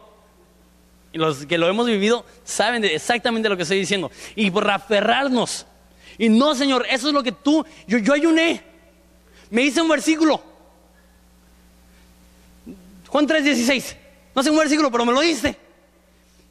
[1.10, 4.10] Y los que lo hemos vivido saben exactamente lo que estoy diciendo.
[4.36, 5.66] Y por aferrarnos.
[6.18, 8.62] Y no, Señor, eso es lo que tú, yo, yo ayuné.
[9.48, 10.42] Me hice un versículo.
[13.08, 13.96] Juan 3:16.
[14.34, 15.56] No sé un versículo, pero me lo diste.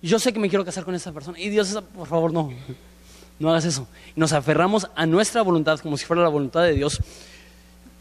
[0.01, 1.39] Y yo sé que me quiero casar con esa persona.
[1.39, 2.51] Y Dios, por favor, no.
[3.37, 3.87] No hagas eso.
[4.15, 6.99] Y nos aferramos a nuestra voluntad como si fuera la voluntad de Dios.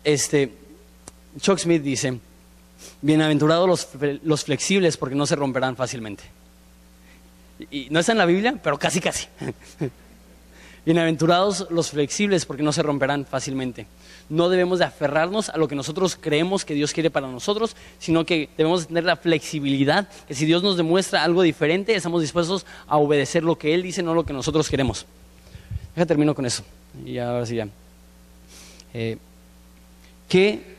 [0.09, 0.51] Este,
[1.39, 2.19] Chuck Smith dice,
[3.03, 3.89] bienaventurados los,
[4.23, 6.25] los flexibles porque no se romperán fácilmente.
[7.71, 9.27] Y no está en la Biblia, pero casi, casi.
[10.87, 13.87] Bienaventurados los flexibles porque no se romperán fácilmente.
[14.31, 18.25] No debemos de aferrarnos a lo que nosotros creemos que Dios quiere para nosotros, sino
[18.25, 22.97] que debemos tener la flexibilidad, que si Dios nos demuestra algo diferente, estamos dispuestos a
[22.97, 25.05] obedecer lo que Él dice, no lo que nosotros queremos.
[25.95, 26.63] Ya termino con eso.
[27.05, 27.69] Y ahora sí ya.
[28.95, 29.19] Eh,
[30.29, 30.77] ¿qué,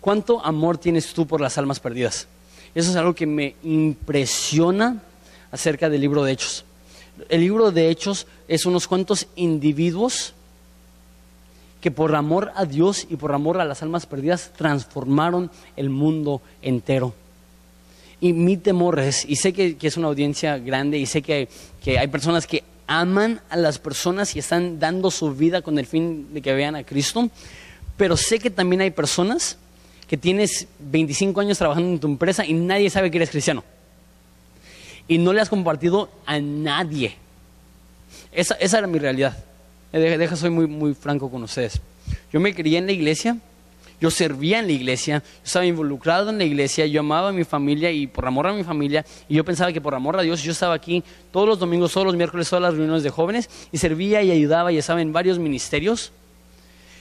[0.00, 2.28] ¿Cuánto amor tienes tú por las almas perdidas?
[2.74, 5.02] Eso es algo que me impresiona
[5.50, 6.64] acerca del libro de Hechos.
[7.28, 10.34] El libro de Hechos es unos cuantos individuos
[11.80, 16.40] que por amor a Dios y por amor a las almas perdidas transformaron el mundo
[16.62, 17.14] entero.
[18.20, 21.48] Y mi temor es, y sé que, es una audiencia grande y sé que,
[21.82, 25.86] que, hay personas que aman a las personas y están dando su vida con el
[25.86, 27.30] fin de que vean a Cristo,
[27.98, 29.58] pero sé que también hay personas
[30.06, 33.62] que tienes 25 años trabajando en tu empresa y nadie sabe que eres cristiano
[35.08, 37.16] y no le has compartido a nadie.
[38.30, 39.36] Esa, era mi realidad.
[39.92, 41.80] Eh, deja, soy muy, muy franco con ustedes.
[42.30, 43.38] Yo me crié en la iglesia,
[44.00, 47.44] yo servía en la iglesia, yo estaba involucrado en la iglesia, yo amaba a mi
[47.44, 50.42] familia y por amor a mi familia, y yo pensaba que por amor a Dios
[50.42, 53.78] yo estaba aquí todos los domingos, todos los miércoles, todas las reuniones de jóvenes, y
[53.78, 56.12] servía y ayudaba y estaba en varios ministerios.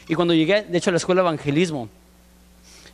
[0.07, 1.89] Y cuando llegué, de hecho, a la escuela de evangelismo,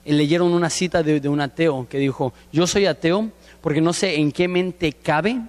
[0.06, 3.30] leyeron una cita de un ateo que dijo, yo soy ateo
[3.62, 5.40] porque no sé en qué mente cabe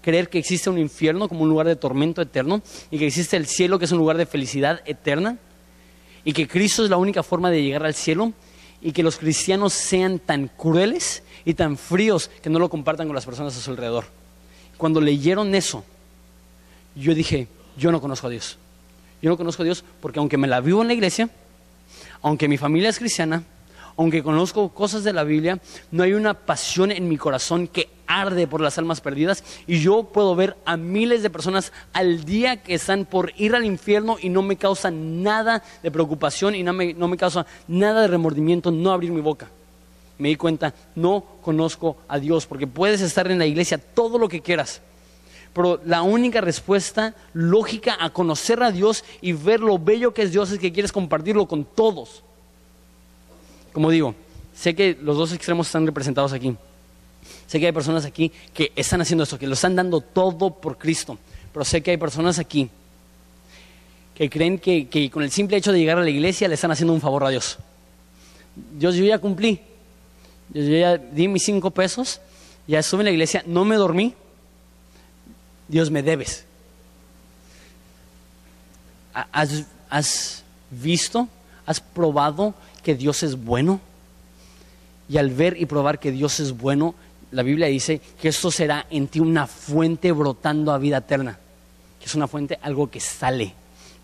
[0.00, 3.46] creer que existe un infierno como un lugar de tormento eterno y que existe el
[3.46, 5.38] cielo que es un lugar de felicidad eterna
[6.24, 8.32] y que Cristo es la única forma de llegar al cielo
[8.82, 13.14] y que los cristianos sean tan crueles y tan fríos que no lo compartan con
[13.14, 14.04] las personas a su alrededor.
[14.76, 15.84] Cuando leyeron eso,
[16.94, 18.58] yo dije, yo no conozco a Dios.
[19.24, 21.30] Yo no conozco a Dios porque aunque me la vivo en la iglesia,
[22.20, 23.42] aunque mi familia es cristiana,
[23.96, 25.60] aunque conozco cosas de la Biblia,
[25.90, 30.02] no hay una pasión en mi corazón que arde por las almas perdidas y yo
[30.02, 34.28] puedo ver a miles de personas al día que están por ir al infierno y
[34.28, 38.70] no me causa nada de preocupación y no me, no me causa nada de remordimiento
[38.70, 39.48] no abrir mi boca.
[40.18, 44.28] Me di cuenta, no conozco a Dios, porque puedes estar en la iglesia todo lo
[44.28, 44.82] que quieras,
[45.54, 50.32] pero la única respuesta lógica a conocer a Dios y ver lo bello que es
[50.32, 52.22] Dios es que quieres compartirlo con todos.
[53.72, 54.14] Como digo,
[54.54, 56.56] sé que los dos extremos están representados aquí.
[57.46, 60.76] Sé que hay personas aquí que están haciendo esto, que lo están dando todo por
[60.76, 61.18] Cristo.
[61.52, 62.68] Pero sé que hay personas aquí
[64.14, 66.92] que creen que, con el simple hecho de llegar a la iglesia le están haciendo
[66.92, 67.58] un favor a Dios.
[68.76, 69.60] Dios, yo ya cumplí.
[70.52, 72.20] Yo ya di mis cinco pesos,
[72.66, 74.14] ya estuve en la iglesia, no me dormí.
[75.68, 76.44] Dios me debes.
[79.12, 81.28] has visto?
[81.66, 83.80] ¿Has probado que Dios es bueno?
[85.08, 86.94] Y al ver y probar que Dios es bueno,
[87.30, 91.38] la Biblia dice que esto será en ti una fuente brotando a vida eterna.
[91.98, 93.54] Que es una fuente, algo que sale.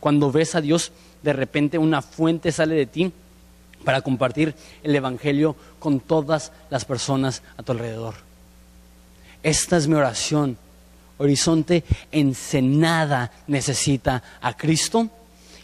[0.00, 0.92] Cuando ves a Dios,
[1.22, 3.12] de repente una fuente sale de ti
[3.84, 8.14] para compartir el Evangelio con todas las personas a tu alrededor.
[9.42, 10.58] Esta es mi oración.
[11.20, 15.10] Horizonte Ensenada necesita a Cristo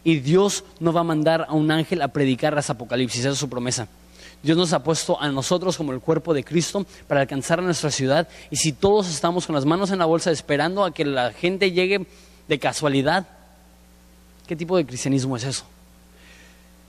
[0.04, 3.38] y Dios no va a mandar a un ángel a predicar las Apocalipsis, esa es
[3.38, 3.88] su promesa.
[4.42, 7.90] Dios nos ha puesto a nosotros como el cuerpo de Cristo para alcanzar a nuestra
[7.90, 8.28] ciudad.
[8.50, 11.72] Y si todos estamos con las manos en la bolsa esperando a que la gente
[11.72, 12.06] llegue
[12.46, 13.26] de casualidad,
[14.46, 15.64] ¿qué tipo de cristianismo es eso?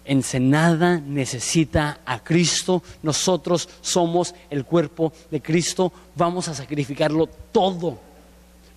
[0.04, 8.07] Ensenada necesita a Cristo, nosotros somos el cuerpo de Cristo, vamos a sacrificarlo todo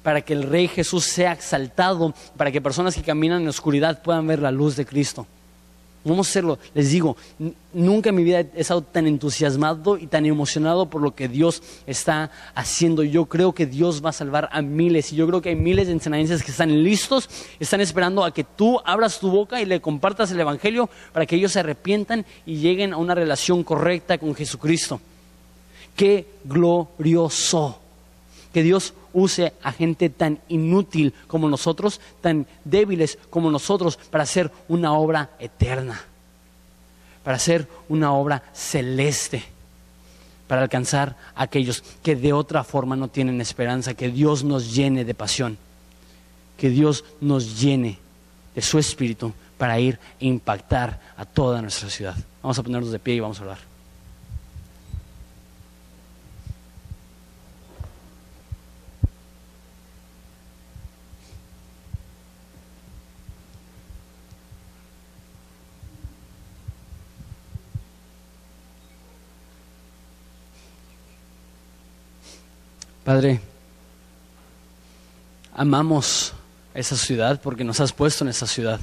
[0.03, 4.03] para que el Rey Jesús sea exaltado, para que personas que caminan en la oscuridad
[4.03, 5.27] puedan ver la luz de Cristo.
[6.03, 6.59] Vamos a hacerlo.
[6.73, 7.15] Les digo,
[7.75, 11.63] nunca en mi vida he estado tan entusiasmado y tan emocionado por lo que Dios
[11.87, 13.03] está haciendo.
[13.03, 15.89] Yo creo que Dios va a salvar a miles y yo creo que hay miles
[15.89, 17.29] de ensenadenses que están listos,
[17.59, 21.37] están esperando a que tú abras tu boca y le compartas el Evangelio para que
[21.37, 25.03] ellos se arrepientan y lleguen a una relación correcta con Jesucristo.
[25.95, 27.79] Qué glorioso
[28.53, 34.51] que Dios use a gente tan inútil como nosotros, tan débiles como nosotros, para hacer
[34.69, 36.01] una obra eterna,
[37.25, 39.45] para hacer una obra celeste,
[40.47, 45.05] para alcanzar a aquellos que de otra forma no tienen esperanza, que Dios nos llene
[45.05, 45.59] de pasión,
[46.57, 47.99] que Dios nos llene
[48.55, 52.17] de su espíritu para ir e impactar a toda nuestra ciudad.
[52.43, 53.70] Vamos a ponernos de pie y vamos a hablar.
[73.11, 73.41] Padre,
[75.53, 76.33] amamos
[76.75, 78.79] esa ciudad porque nos has puesto en esa ciudad.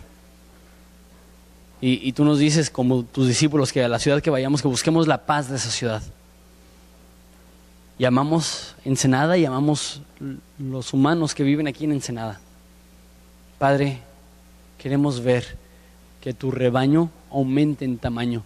[1.79, 5.07] Y, tú nos dices, como tus discípulos, que a la ciudad que vayamos, que busquemos
[5.07, 6.03] la paz de esa ciudad.
[7.97, 10.01] Y amamos Ensenada y amamos
[10.59, 12.41] los humanos que viven aquí en Ensenada.
[13.57, 14.01] Padre,
[14.77, 15.57] queremos ver
[16.19, 18.43] que tu rebaño aumente en tamaño.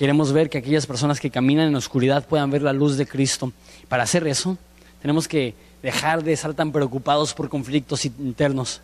[0.00, 3.52] Queremos ver que aquellas personas que caminan en oscuridad puedan ver la luz de Cristo
[3.86, 4.56] para hacer eso,
[5.02, 8.80] tenemos que dejar de estar tan preocupados por conflictos internos.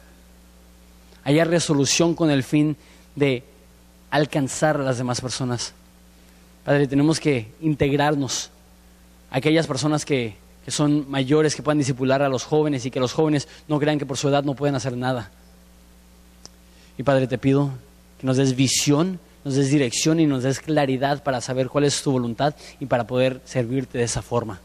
[1.25, 2.77] Haya resolución con el fin
[3.15, 3.45] de
[4.11, 5.73] alcanzar a las demás personas.
[6.67, 8.51] Padre, tenemos que integrarnos.
[9.31, 10.37] Aquellas personas que,
[10.67, 13.99] que son mayores, que puedan disipular a los jóvenes y que los jóvenes no crean
[13.99, 15.31] que por su edad no pueden hacer nada.
[16.99, 17.71] Y Padre, te pido
[18.21, 22.03] que nos des visión, nos des dirección y nos des claridad para saber cuál es
[22.03, 24.59] tu voluntad y para poder servirte de esa forma.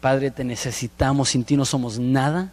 [0.00, 2.52] Padre, te necesitamos, sin ti no somos nada.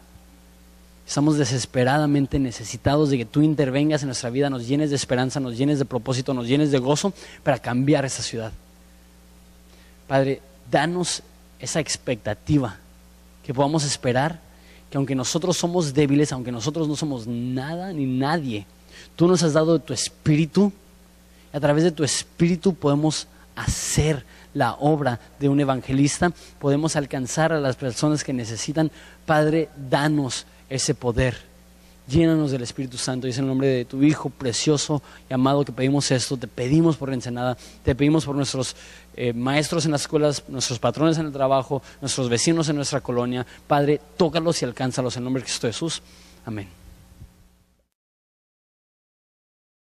[1.08, 5.60] Estamos desesperadamente necesitados de que tú intervengas en nuestra vida, nos llenes de esperanza, nos
[5.60, 8.51] llenes de propósito, nos llenes de gozo para cambiar esa ciudad.
[10.08, 10.41] Padre,
[10.72, 11.22] danos
[11.60, 12.78] esa expectativa,
[13.45, 14.39] que podamos esperar
[14.89, 18.66] que aunque nosotros somos débiles, aunque nosotros no somos nada ni nadie,
[19.18, 20.72] tú nos has dado tu espíritu
[21.53, 27.51] y a través de tu espíritu podemos hacer la obra de un evangelista, podemos alcanzar
[27.51, 28.91] a las personas que necesitan.
[29.26, 31.36] Padre, danos ese poder.
[32.07, 33.28] Llénanos del Espíritu Santo.
[33.28, 36.38] Y es en el nombre de tu Hijo precioso y amado que pedimos esto.
[36.38, 37.57] Te pedimos por la Ensenada.
[37.84, 38.78] Te pedimos por nuestros
[39.15, 43.45] eh, maestros en las escuelas, nuestros patrones en el trabajo, nuestros vecinos en nuestra colonia.
[43.68, 46.01] Padre, tócalos y alcánzalos en el nombre de Cristo Jesús.
[46.45, 46.87] Amén.